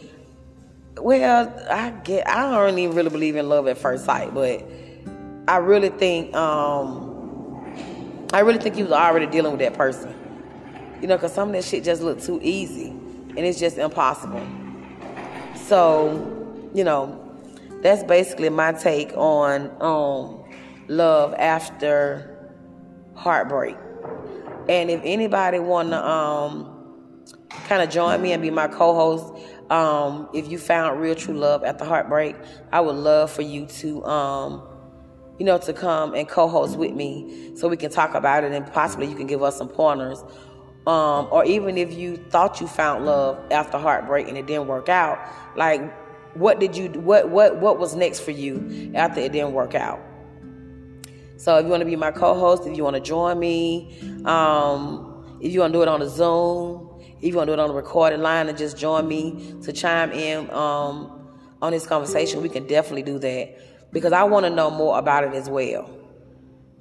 well, 1.02 1.54
I 1.70 1.90
get. 1.90 2.28
I 2.28 2.52
don't 2.52 2.78
even 2.80 2.96
really 2.96 3.10
believe 3.10 3.36
in 3.36 3.50
love 3.50 3.68
at 3.68 3.78
first 3.78 4.06
sight, 4.06 4.34
but 4.34 4.64
I 5.48 5.58
really 5.58 5.90
think. 5.90 6.34
Um, 6.36 7.12
I 8.34 8.40
really 8.40 8.60
think 8.60 8.76
he 8.76 8.84
was 8.84 8.92
already 8.92 9.28
dealing 9.28 9.52
with 9.52 9.60
that 9.62 9.74
person. 9.74 10.14
You 11.02 11.08
know, 11.08 11.18
because 11.18 11.34
some 11.34 11.50
of 11.50 11.54
that 11.54 11.64
shit 11.64 11.84
just 11.84 12.02
looked 12.02 12.24
too 12.26 12.40
easy, 12.42 12.95
and 13.38 13.46
it's 13.46 13.60
just 13.60 13.78
impossible. 13.78 14.46
So, 15.56 16.70
you 16.74 16.84
know, 16.84 17.22
that's 17.82 18.04
basically 18.04 18.50
my 18.50 18.72
take 18.74 19.12
on 19.16 19.72
um, 19.82 20.44
love 20.88 21.34
after 21.36 22.52
heartbreak. 23.16 23.78
And 24.68 24.90
if 24.90 25.02
anybody 25.04 25.60
want 25.60 25.90
to 25.92 26.08
um, 26.08 26.72
kind 27.68 27.82
of 27.82 27.90
join 27.90 28.22
me 28.22 28.32
and 28.32 28.42
be 28.42 28.50
my 28.50 28.68
co-host 28.68 29.34
um, 29.70 30.30
if 30.34 30.50
you 30.50 30.58
found 30.58 31.02
real 31.02 31.16
true 31.16 31.34
love 31.36 31.64
at 31.64 31.80
the 31.80 31.86
heartbreak, 31.86 32.36
I 32.72 32.82
would 32.82 32.96
love 32.96 33.32
for 33.32 33.42
you 33.42 33.66
to, 33.66 34.06
um, 34.06 34.68
you 35.40 35.46
know, 35.46 35.58
to 35.58 35.74
come 35.74 36.14
and 36.14 36.28
co-host 36.28 36.78
with 36.78 36.94
me 36.94 37.56
so 37.56 37.68
we 37.68 37.78
can 37.78 37.90
talk 37.90 38.14
about 38.14 38.44
it 38.44 38.52
and 38.52 38.72
possibly 38.72 39.08
you 39.08 39.16
can 39.16 39.28
give 39.28 39.42
us 39.42 39.58
some 39.58 39.70
pointers. 39.70 40.24
Um, 40.88 41.28
or 41.32 41.44
even 41.46 41.78
if 41.78 41.94
you 41.94 42.18
thought 42.18 42.62
you 42.62 42.68
found 42.68 43.06
love 43.06 43.40
after 43.52 43.78
heartbreak 43.78 44.28
and 44.28 44.38
it 44.38 44.46
didn't 44.46 44.68
work 44.68 44.88
out, 44.88 45.20
like 45.56 45.82
what 46.36 46.60
did 46.60 46.76
you 46.78 46.90
what 46.90 47.30
what 47.30 47.58
what 47.58 47.80
was 47.80 47.96
next 47.96 48.20
for 48.20 48.32
you 48.32 48.92
after 48.94 49.20
it 49.20 49.32
didn't 49.32 49.54
work 49.54 49.74
out? 49.74 50.00
So 51.38 51.58
if 51.58 51.66
you 51.66 51.72
want 51.72 51.82
to 51.82 51.86
be 51.86 51.96
my 51.96 52.12
co-host, 52.12 52.68
if 52.68 52.78
you 52.78 52.84
want 52.84 52.96
to 52.96 53.02
join 53.02 53.40
me, 53.40 53.98
um, 54.26 55.38
if 55.42 55.52
you 55.52 55.60
want 55.60 55.74
to 55.74 55.80
do 55.80 55.82
it 55.82 55.88
on 55.88 56.02
a 56.02 56.10
Zoom, 56.10 57.02
if 57.18 57.24
you 57.24 57.36
want 57.36 57.48
to 57.48 57.56
do 57.56 57.60
it 57.60 57.64
on 57.64 57.70
a 57.70 57.74
recorded 57.74 58.20
line 58.20 58.48
and 58.48 58.58
just 58.58 58.78
join 58.78 59.08
me 59.08 59.56
to 59.64 59.74
chime 59.74 60.12
in 60.12 60.50
um, 60.52 61.30
on 61.62 61.72
this 61.72 61.86
conversation, 61.86 62.42
we 62.42 62.50
can 62.50 62.68
definitely 62.68 63.04
do 63.04 63.20
that 63.20 63.92
because 63.92 64.14
I 64.14 64.24
want 64.24 64.46
to 64.46 64.50
know 64.50 64.70
more 64.70 64.98
about 64.98 65.24
it 65.24 65.34
as 65.34 65.50
well. 65.50 65.90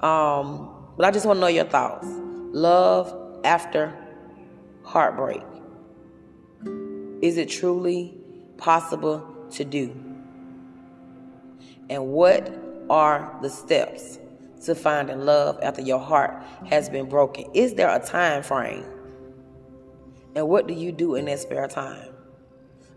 Um, 0.01 0.93
but 0.97 1.07
I 1.07 1.11
just 1.11 1.27
want 1.27 1.39
to 1.39 1.41
know 1.41 1.47
your 1.47 1.65
thoughts. 1.65 2.07
Love 2.53 3.24
after 3.45 3.95
heartbreak. 4.83 5.43
Is 7.23 7.37
it 7.37 7.49
truly 7.49 8.17
possible 8.57 9.27
to 9.53 9.65
do? 9.65 9.95
And 11.89 12.09
what 12.09 12.53
are 12.91 13.37
the 13.43 13.51
steps 13.51 14.19
to 14.65 14.75
finding 14.75 15.21
love 15.21 15.59
after 15.63 15.83
your 15.83 16.01
heart 16.01 16.43
has 16.67 16.89
been 16.89 17.09
broken? 17.09 17.45
Is 17.55 17.75
there 17.75 17.95
a 17.95 18.05
time 18.05 18.43
frame? 18.43 18.85
And 20.35 20.49
what 20.49 20.67
do 20.67 20.75
you 20.75 20.91
do 20.93 21.15
in 21.15 21.27
that 21.27 21.39
spare 21.39 21.69
time? 21.69 22.09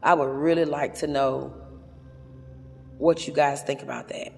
I 0.01 0.13
would 0.13 0.29
really 0.29 0.65
like 0.65 0.95
to 0.95 1.07
know 1.07 1.53
what 2.97 3.27
you 3.27 3.33
guys 3.33 3.61
think 3.61 3.81
about 3.81 4.07
that. 4.09 4.33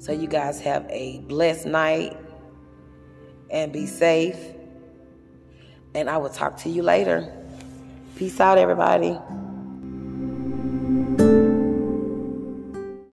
So, 0.00 0.12
you 0.12 0.28
guys 0.28 0.60
have 0.60 0.86
a 0.88 1.18
blessed 1.20 1.66
night 1.66 2.16
and 3.50 3.72
be 3.72 3.86
safe. 3.86 4.38
And 5.96 6.10
I 6.10 6.18
will 6.18 6.28
talk 6.28 6.58
to 6.58 6.68
you 6.68 6.82
later. 6.82 7.32
Peace 8.16 8.38
out, 8.38 8.58
everybody. 8.58 9.18